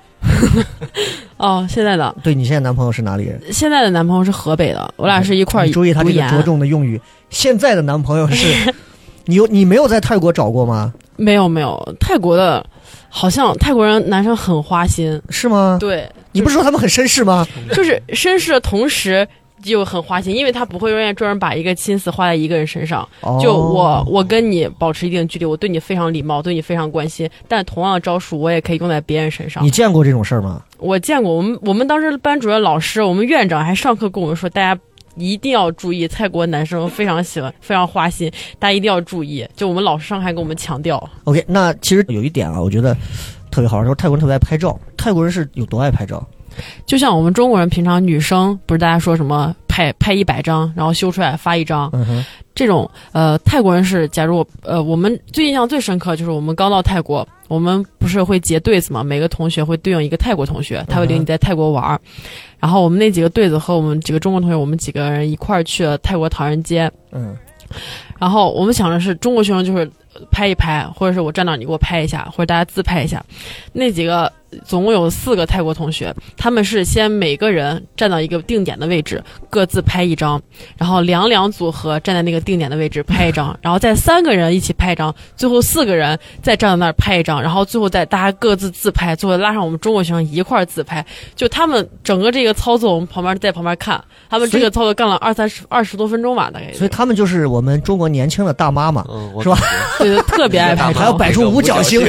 [1.37, 3.41] 哦，现在的对你现在男朋友是哪里人？
[3.51, 6.99] 现在的男朋友是河北的，我俩是一块儿你注意他这个着重的用语。
[7.29, 8.73] 现在的男朋友是，
[9.25, 10.93] 你有你没有在泰国找过吗？
[11.17, 12.65] 没有没有，泰国的，
[13.09, 15.77] 好像泰国人男生很花心，是吗？
[15.81, 17.45] 对，你不是说他们很绅士吗？
[17.73, 19.27] 就是绅士的同时
[19.65, 23.07] 又很花心，因为他不会愿意专门把一个心思花在一个人身上。
[23.21, 29.69] 哦就我我跟你保持一定距离，我对你非常礼貌，对你非常关心，但同样的招数我也可以用在别人身上你。
[29.69, 30.61] 见过这种事儿吗？
[30.77, 34.79] 我见过，我们我们当时班主任老师，我们院长还上课跟我们说，大家
[35.15, 39.47] 一定要注意，泰国男生非常喜欢，非常花心，大家一定要注意。
[39.55, 42.95] 就我们老师上还跟我们强调，OK，那其实有一点啊，我觉得
[43.49, 44.77] 特别好玩，说泰国人特别爱拍照。
[44.97, 46.25] 泰国人是有多爱拍照？
[46.85, 61.99] 就像我们中国人平常女生不是大家说什么拍拍一百张，然后修出来发一张，嗯，这种呃泰国人是，假如我呃我们最印象最深刻就是我们刚到泰国，我们不是会结对子嘛，每个同学会对应一个泰国同学，他会领你在泰国玩儿，
[62.59, 67.35] 然后我们那几个对子和我们几个中国同学，我们几个人一块儿去了泰国唐人街，嗯，
[68.17, 69.89] 然后我们想的是中国学生就是
[70.31, 73.23] 拍一拍，或者是我站那儿你给我拍一下，或者大家自拍一下。
[73.73, 74.31] 那几个
[74.63, 80.41] 总共有四个泰国同学，他们是先每个人站到一个定点的位置，各自拍一张，
[80.77, 91.05] 然后两两组合站在那个定点的位置拍一张，然后再三个人一起拍一张，最后四个人再站在那儿拍一张，然后最后再大家各自自拍，最后拉上我们中国学生一块儿自拍。
[91.35, 96.73] 就他们整个这个操作，我们旁边在旁边看，他们这个操作干了二三十二十多分钟吧，大概。
[96.73, 99.57] 所以他们就是我们中国年轻的大妈嘛，嗯，我是吧
[99.97, 100.99] 对对，特别爱拍照。
[100.99, 102.01] 还要摆出五角星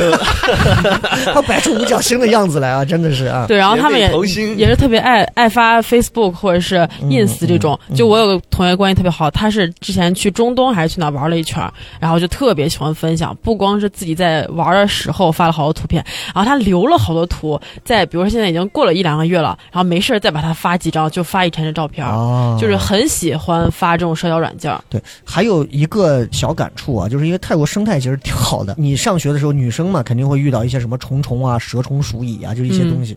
[1.25, 3.45] 还要摆出五角星的样子来啊，真的是啊。
[3.47, 4.11] 对，然后他们也
[4.57, 7.79] 也是特别爱爱发 Facebook 或者是嗯 Ins 这种。
[7.95, 11.63] 就我有个同学关系特别好，他是之前去中东还是去哪玩了一圈，
[12.01, 22.13] 然后就特别喜欢分享，不光是自己在玩的时候发了好多图片，然后他留了好多图，在比如说现在已经过了一两个月了，然后没事再把它发几张，就发一天的照片儿。
[22.13, 28.75] 哦，就是很喜欢发这种社交软件，对，还有一个小感触啊，就是因为泰国生态其实挺好的。
[28.79, 33.17] 你上学的时候，女生嘛肯定会遇到一些什么虫虫啊、蛇虫鼠蚁啊，就一些嗯东西。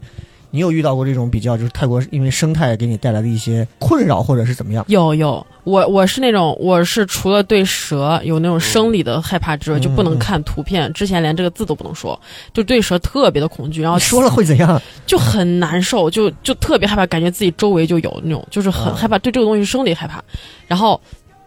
[0.52, 4.84] 你有遇到过这种比较，就是泰国因为生态给你带来的一些困扰，或者是怎么样？
[4.88, 10.92] 有有，我我是那种，我是除了对蛇有那种生理的害怕之外，就不能看图片。
[10.92, 12.20] 之前连这个字都不能说，
[12.52, 14.82] 就对蛇特别的恐惧，然后说了会怎样？
[15.06, 20.20] 就很难受，就就特别害怕，感觉自己周围就有那种，就是很啊害怕，对这个东西生理害怕。
[20.68, 21.00] 然后，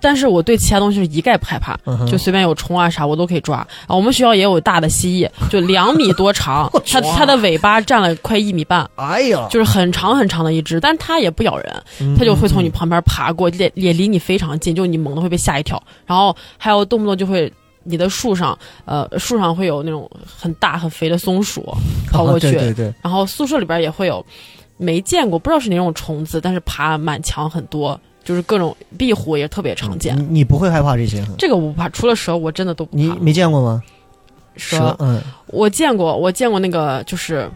[0.03, 3.59] 但是我对其他东西是一概不害怕，就随便有虫啊啥我都可以抓。
[3.87, 8.87] 啊，我们学校也有大的蜥蜴，就两米多长， 它它的尾巴占了快一米半。
[8.97, 15.81] 哎呀，就是很长很长的一只，但它也不咬人，嗯它就会从你旁边爬过，也也离你非常近，就你猛地会被吓一跳。
[16.05, 17.51] 然后还有动不动就会
[17.85, 21.65] 你的树上，呃，树上会有那种很大很肥的松鼠
[22.11, 24.25] 跑过去，啊对对对，然后宿舍里边也会有
[24.77, 30.17] 没见过，不知道是哪种虫子，但是爬满墙很多，就是各种壁虎也特别常见。
[30.17, 31.25] 你你不会害怕这些？
[31.39, 33.03] 这个我不怕，除了蛇，我真的都不怕。
[33.03, 33.83] 你没见过吗？
[34.57, 37.49] 蛇，嗯，我见过，我见过那个就是，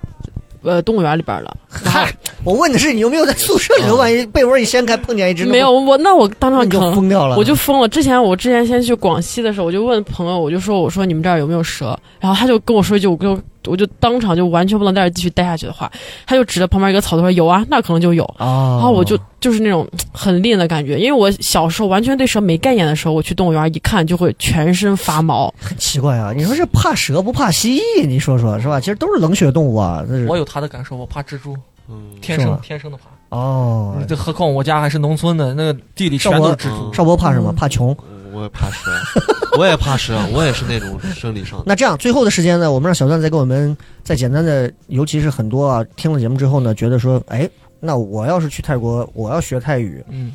[0.63, 1.57] 呃，动物园里边的。
[1.85, 2.13] 然后嗨，
[2.43, 7.37] 我问的是你有没有在宿舍里头，万一被窝一掀开碰见一只，没有我，那我当场就疯掉了。
[7.37, 7.87] 我就疯了。
[7.87, 11.99] 之前我之前先去广西的时候，我就问朋友，我就说我说你们这儿有没有蛇？
[12.19, 15.91] 然后他就跟我说一句，我就我就当场就完全不能在这继续待下去的话，
[16.27, 18.25] 他就指着旁边一个草头说有啊，那可能就有。
[18.39, 25.53] 哦，然后我就就是那种很吝的感觉，因为我小时候完全对蛇没概念的时候，我去动物园一看就会全身发毛。
[25.61, 26.33] 很奇怪啊。
[26.35, 28.07] 你说这怕蛇不怕蜥蜴？
[28.07, 28.81] 你说说是吧？
[28.81, 30.05] 其实都是冷血动物啊。
[30.29, 31.57] 我有他的感受，我怕蜘蛛，
[31.89, 33.05] 嗯，天生天生的怕。
[33.37, 36.93] 哦，这何况我家还是农村的，那个地里全都是蜘蛛。
[36.93, 37.53] 少博怕什么？
[37.53, 37.97] 怕穷。
[38.37, 38.91] 我也怕蛇，
[39.57, 41.65] 我也怕蛇，我也是那种生理上的。
[41.67, 43.75] 那这样，最后的时间呢，我们让小段再给我们
[44.05, 47.49] 再简单的，尤其是很多啊，听了节目之后呢，觉得说，哎，
[47.81, 50.33] 那我要是去泰国，我要学泰语，嗯，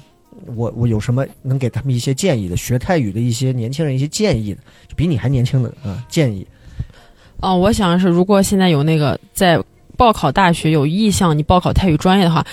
[0.55, 2.57] 我我有什么能给他们一些建议的？
[2.57, 6.47] 学泰语的一些年轻人一些建议的，就比你还年轻的啊建议。
[7.39, 9.63] 啊、我想是如果现在有那个在
[9.95, 12.43] 报考大学有意向你报考泰语专业的话，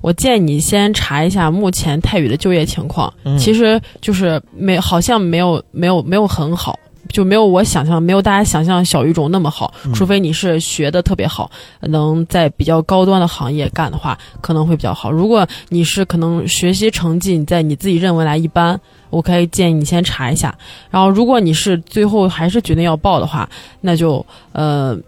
[0.00, 3.12] 我建议你先查一下目前泰语的就业情况。
[3.24, 6.78] 嗯其实就是没好像没有没有没有很好。
[7.08, 11.48] 就没有我想象，没有大家想象小语种那么好，嗯除非你是学的特别好，
[11.82, 15.08] 能在比较高端的行业干的话，可能会比较好。
[15.08, 18.78] 如果你是可能学习成绩你在你自己认为来一般，
[19.08, 20.52] 我可以建议你先查一下。
[20.90, 23.48] 然后，如果你是最后还是决定要报的话，
[23.80, 24.98] 那就呃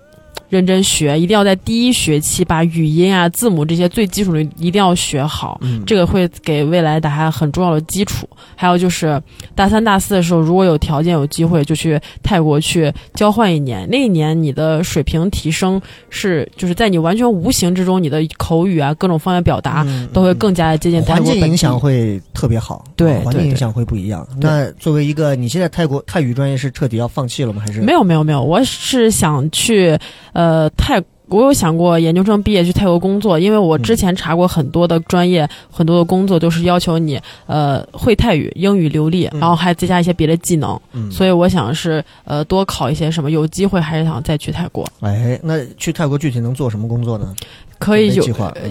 [0.49, 5.59] 认真学，一定要在第一学期把语音啊、字母这些最基础的一定要学好。
[5.63, 8.29] 嗯这个会给未来打下很重要的基础。
[8.55, 9.21] 还有就是
[9.55, 13.89] 大三、大四的时候，如果有条件、有机会，就去泰国去交换一年。
[13.91, 15.81] 那一年你的水平提升
[16.11, 24.27] 是，就是在你完全无形之中，你的口语啊、各种方言表达、嗯都会更加的接近泰环境影响会特别好，对环境影响会不一样。
[24.41, 27.63] 那作为一个，你现在泰国泰语专业是彻底要放弃了吗？
[27.65, 29.99] 还是没有没有没有，我是想去
[30.33, 31.03] 呃泰。
[31.31, 40.81] 我有想过研究生毕业去泰国工作，因为我之前查过很多的专业，很多的工作都是要求你呃会泰语、英语流利，然后还再加一些别的技能。
[40.95, 44.91] 嗯所以我想是呃多考一些什么，有机会还是想再去泰国。
[45.01, 47.35] 哎，那去泰国具体能做什么工作呢？
[47.79, 48.25] 可以有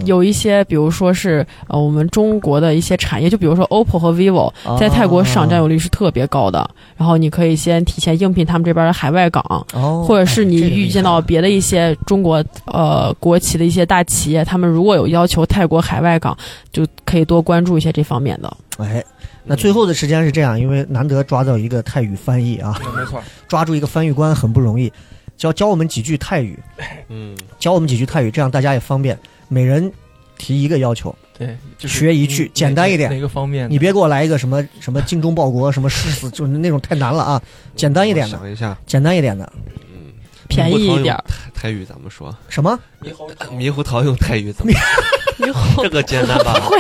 [0.06, 9.44] 有一些，比如说是呃我们中国的一些产业，就比如说 OPPO 和 vivo 在泰国市场占有率是特别高的，然后你可以先提前应聘他们这边的海外岗，
[9.74, 16.38] 哦，或者是你哎这个厉遇见到别的一些中国呃国企的一些大企业，他们如果有要求泰国海外岗，
[16.72, 18.58] 就可以多关注一些这方面的。
[18.78, 19.04] 哎，
[19.44, 24.92] 那最后的时间是这样，因为难得抓到一个泰语翻译啊，没错， 抓住一个翻译官很不容易，
[25.38, 26.58] 教教我们几句泰语，
[27.10, 29.18] 嗯，教我们几句泰语，这样大家也方便，
[29.48, 29.92] 每人
[30.38, 33.70] 提一个要求，对，就是学一句嗯简单一点哪个方面？
[33.70, 37.42] 你别给我来一个什么什么精忠报国，什么誓死，就是那种太难了啊，
[37.76, 39.52] 简单一点的，想一下，简单一点的，
[39.94, 40.12] 嗯
[40.48, 41.16] 便宜一点。
[41.28, 42.36] 泰泰语怎么说？
[42.50, 42.78] 什么？
[43.02, 44.72] 猕猴桃猕猴桃用泰语怎么？
[45.40, 46.60] 猕猴 这个简单吧？
[46.62, 46.78] 会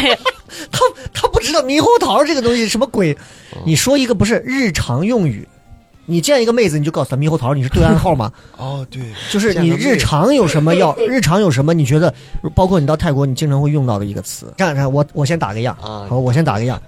[0.71, 0.79] 他
[1.13, 3.15] 他不知道猕猴桃这个东西什么鬼？
[3.65, 5.47] 你说一个不是日常用语，
[6.09, 8.31] 你见一个妹子你就告诉她猕猴桃，你是对暗号吗？
[8.57, 11.73] 哦，对，就是你 日常有什么要日常有什么？
[11.73, 12.11] 你觉得
[12.55, 14.51] 包括你到泰国你经常会用到的一个词？
[14.57, 16.81] 这样这样，我我先打个样，啊好，我先打个样。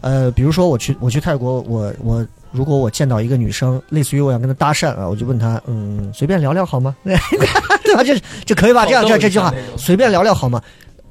[0.00, 6.96] 呃，比如说我去我去泰国，我我如果我见到一个女生，类似于我想跟她搭讪啊，我就问她，嗯，随便聊聊好吗？
[7.04, 8.02] 对吧？
[8.02, 8.86] 这这可以吧？
[8.86, 10.60] 这样这样这句话，随便聊聊好吗？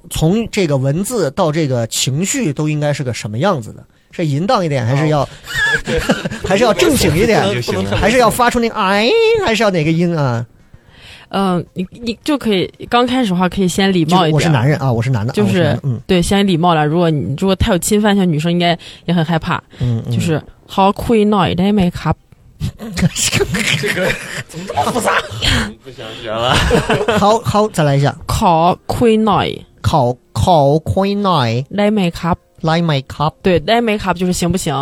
[0.10, 3.86] 从这个文字到这个情绪都应该是个什么样子的？
[4.12, 5.28] 是淫荡一点还是要，
[6.48, 9.10] 还是要正经一点就行，还是要发出那个哎，
[9.46, 10.46] 还是要哪个音啊？
[11.34, 14.34] 嗯，你你就可以刚开始的话可以先礼貌一点。
[14.34, 15.32] 我是男人啊，我是男的。
[15.32, 16.86] 就是，嗯，对，先礼貌了。
[16.86, 19.62] 如果你如果太有侵犯性，女生应该也很害怕。
[19.80, 20.42] 嗯，就是。
[20.74, 22.16] 好，คุยหน่อยได้ไหมครับ？
[23.82, 24.00] 这个
[24.50, 25.10] 怎么这么复杂？
[25.84, 26.56] 不想学了。
[27.20, 28.16] 好好再来一下。
[28.34, 28.56] ขอ
[28.96, 29.48] คุยหน่อย
[29.88, 30.02] ขอ
[30.42, 30.58] ขอ
[30.92, 32.38] คุยหน่อยได้ไหมครับ？
[32.62, 34.74] Light my cup，对，Light my cup 就是行不行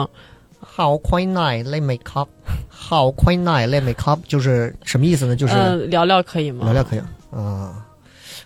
[0.75, 5.35] ？How quite night，Light my cup，How quite night，Light my cup 就是什么意思呢？
[5.35, 6.65] 就是、聊聊可以吗？
[6.65, 7.73] 聊聊可以啊、嗯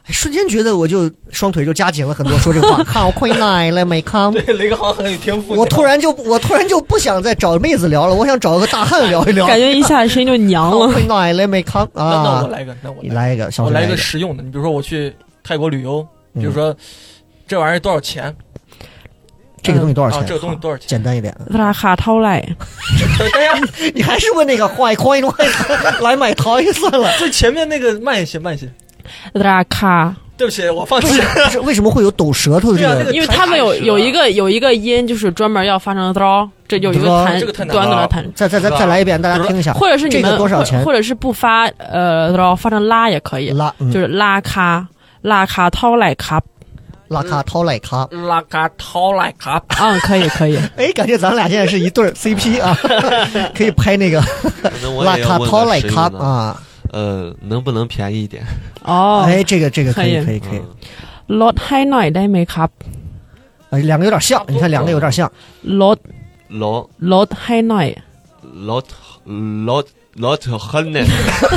[0.05, 0.11] 哎。
[0.11, 2.83] 瞬间觉得我就双腿就夹紧了很多，说这话。
[2.83, 4.33] How quite night，Light my cup。
[4.45, 5.55] 对，雷哥好像很有天赋。
[5.55, 9.47] 我突然就我突然就不想再找妹子聊了，我想找个大汉聊一聊。
[9.47, 10.87] 感觉一下声音就娘了。
[10.87, 12.21] How can I let my cup 啊。
[12.23, 14.43] 那我来一个，那我来一个，来一个我来一个实用的。
[14.43, 16.75] 你比如说我去泰国旅游，比如说、
[17.47, 18.35] 这玩意儿多少钱？
[19.63, 20.25] 这个东西多少钱？
[20.27, 20.87] 这个东西多少钱？
[20.87, 21.35] 简单一点。
[21.47, 22.37] 拉卡掏来，
[23.33, 23.53] 哎呀，
[23.95, 25.47] 你还是问那个换换换
[26.01, 27.09] 来买桃也算了。
[27.17, 28.69] 最前面那个慢一些，慢一些。
[29.33, 31.21] 拉卡，对不起，我放弃。
[31.63, 32.77] 为什么会有抖舌头的？
[32.77, 38.25] 对啊，因为他们有有一个有一个音，就是专门要发成“叨”，这有一个弹短的弹。
[38.33, 39.73] 再再再再来一遍，大家听一下。
[39.73, 40.81] 或者是你们多少钱？
[40.83, 43.49] 或者是不发呃“叨”，发成“拉”也可以。
[43.51, 44.87] 拉，就是拉卡
[45.21, 46.41] 拉卡掏来卡。
[47.12, 50.56] 拉卡掏来卡，拉嘎掏来卡，嗯，可以可以。
[50.76, 52.76] 哎，感觉咱俩现在是一对儿 CP 啊，
[53.56, 54.20] 可以拍那个
[54.62, 56.18] 可能我拉也要问卡掏来个实用的。
[56.18, 56.62] 卡啊。
[56.90, 58.42] 呃，能不能便宜一点？
[58.82, 62.70] 哦，哎，这个这个可以可以可以可以，嗯 lord high night ได้ไหมครับ
[63.70, 65.30] 呃，两个有点像，你看两个有点像，
[65.64, 65.98] lord
[66.50, 67.96] lord lord high night
[68.68, 68.86] lord
[70.59, 70.99] 很呢？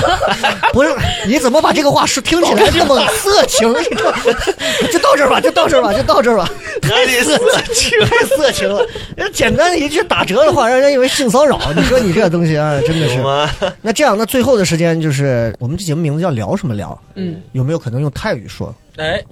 [0.73, 0.91] 不是？
[1.27, 3.71] 你怎么把这个话说听起来这么色情？
[3.73, 4.13] 你 说
[4.91, 6.49] 就到这儿吧，就到这儿吧，就到这儿吧，
[6.81, 7.37] 太色
[7.75, 7.99] 情？
[8.01, 8.83] 太色情了。
[9.33, 11.61] 简单的一句打折的话，让人以为性骚扰。
[11.77, 13.17] 你说你这个东西啊，真的是。
[13.83, 16.99] 那这样，那最后的时间就是我们这节目名字叫聊什么聊？
[17.15, 18.75] 嗯，有没有可能用泰语说？
[18.97, 19.23] 哎，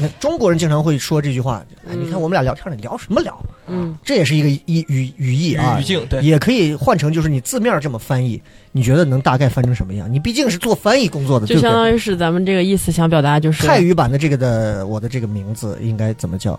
[0.00, 1.64] 那中国人经常会说这句话。
[1.88, 3.36] 哎，你看我们俩聊天呢，聊什么聊？
[3.66, 8.40] 嗯，这也是一个语语语义啊，语境对也可以换成就是你字面这么翻译，
[8.70, 10.10] 你觉得能大概翻成什么样？
[10.10, 11.46] 你毕竟是做翻译工作的？
[11.46, 16.58] 就相当于是咱们这个意思，想表达就是泰语版的这个的我的这个名字应该怎么叫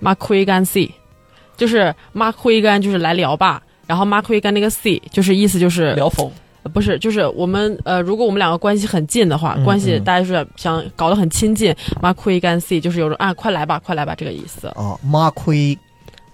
[0.00, 0.90] u i gan c，
[1.56, 6.32] 就是 u i gan 就是来聊吧，然后 u i gan 那个 c 就是意思就是聊否？
[6.62, 10.04] 呃不是，就是我们呃，如果我们两个关系很近的话，嗯关系嗯。
[10.04, 14.68] 大家是想搞得很亲近 u i gan c 就是有种啊，快来吧，快来吧这个意思。
[14.76, 15.76] 哦，马奎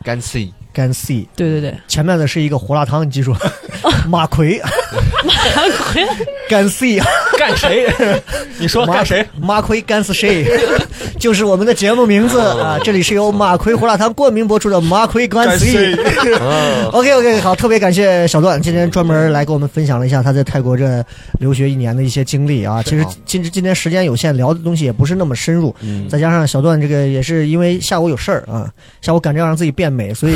[0.02, 3.34] 干 C 干 C，对对对，前面的是一个胡辣汤，你记住，
[4.08, 4.60] 马奎
[6.48, 6.98] 干 C，
[7.36, 7.86] 干谁？
[8.58, 9.26] 你说干谁？
[9.40, 10.46] 马奎干死谁？
[11.18, 12.78] 就是我们的节目名字啊！
[12.82, 15.94] 这里是由马奎胡辣汤冠名播出的马奎干死谁。
[16.92, 21.04] OK OK，好，特别感谢小段今天专门来给我们分享了一下他在泰国这
[21.38, 22.82] 留学一年的一些经历啊。
[22.82, 28.70] 其实今今天时间有限，聊的东西也不是那么深入，嗯再加上小段这个也是因为下午有事儿啊，
[29.00, 30.34] 下午赶着要让自己变美，所以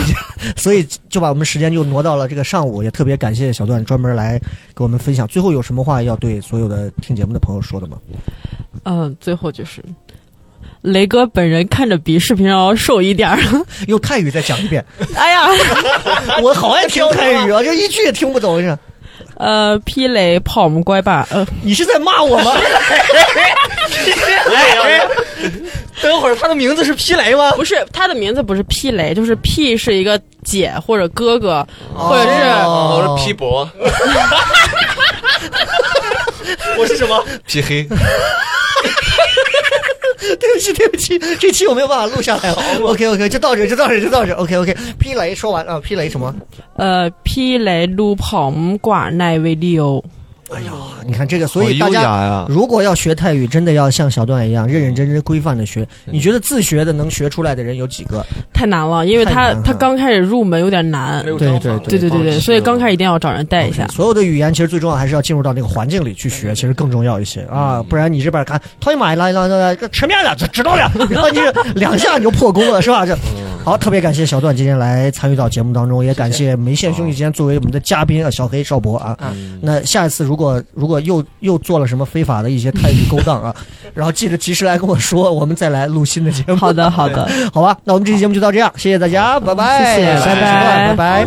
[0.56, 2.82] 所以就把我们时间就挪到了这个上午。
[2.82, 4.38] 也特别感谢小段专门来
[4.74, 5.26] 给我们分享。
[5.28, 7.96] 最后有什么话要对所有的听节目的朋友说的吗？
[8.84, 9.82] 嗯、最后就是
[10.82, 13.38] 雷哥本人看着比视频上要瘦一点儿。
[13.88, 14.84] 用泰语再讲一遍，
[15.14, 15.46] 哎呀，
[16.42, 18.60] 我好爱听泰语啊，就一句也听不懂。
[18.60, 18.76] 是
[19.36, 22.52] 呃劈雷跑我们乖吧，呃，你是在骂我吗？
[26.02, 27.50] 等会儿他的名字是劈雷吗？
[27.52, 33.68] 不是他的名字不是劈雷，就是 P 是一个姐或者哥哥，或者是、哦我是 P 博
[36.78, 37.24] 我是什么？
[37.46, 37.82] 皮黑，
[40.38, 42.56] 对不起，对不起，这期我没有办法录下来了。
[42.82, 44.32] OK OK，就到这，就到这，就到这。
[44.34, 46.34] OK OK，霹雷说完啊，霹雷什么？
[46.76, 50.02] 呃劈雷撸跑我们寡奈维利欧。
[50.52, 50.72] 哎呀，
[51.06, 52.46] 你看这个，所以大家呀！
[52.48, 55.86] 如果要学泰语，真的要像小段一样认认真真、规范的学。
[56.06, 58.24] 你觉得自学的能学出来的人有几个？
[58.52, 63.86] 太难了，因为他他刚开始入门有点难对对对对对对，所以刚开始一定要找人带一下。
[63.88, 71.38] 所有的语言其实最重要还是要进入到那个环境里去学，其实更重要一些啊，不然你这边看，他买来来来来吃面了，知知道了，然后你
[71.76, 73.06] 两下你就破功了，是吧？
[73.06, 73.16] 这
[73.62, 79.16] 好，特别感谢小段今天来参与到节目当中，也感谢梅县兄弟今天作为我们的嘉宾啊，小黑少博啊。
[79.60, 80.39] 那下一次如果
[80.74, 83.54] 如果又又做了什么非法的一些泰语勾当啊，
[83.94, 86.56] 然后记得及时来跟我说，我们再来录新的节目。
[86.56, 91.26] 好的好的， 好吧，那我们这期节目就到这样，谢谢大家，拜拜，谢谢拜拜拜